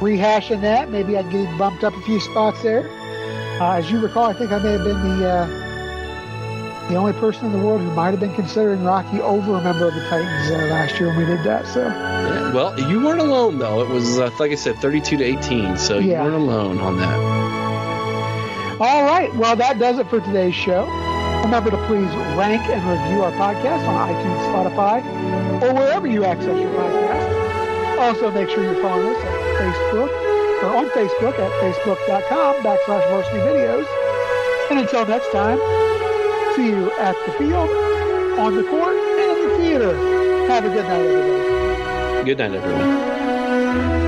[0.00, 0.90] rehashing that.
[0.90, 2.88] Maybe I can get bumped up a few spots there.
[3.60, 5.57] Uh, as you recall, I think I may have been the uh,
[6.88, 9.86] the only person in the world who might have been considering Rocky over a member
[9.88, 11.66] of the Titans uh, last year when we did that.
[11.66, 13.82] So, Yeah, well, you weren't alone though.
[13.82, 16.22] It was uh, like I said, 32 to 18, so you Yeah.
[16.24, 17.18] weren't alone on that.
[18.80, 19.34] All right.
[19.34, 20.86] Well, that does it for today's show.
[21.44, 22.08] Remember to please
[22.38, 27.98] rank and review our podcast on iTunes, Spotify, or wherever you access your podcast.
[27.98, 33.38] Also, make sure you're following us on Facebook or on Facebook at facebook.com backslash varsity
[33.38, 33.86] videos.
[34.70, 35.58] And until next time,
[36.58, 37.70] see you at the field,
[38.36, 39.96] on the court, and in the theater.
[40.48, 42.24] Have a good night, everybody.
[42.24, 44.07] Good night, everyone.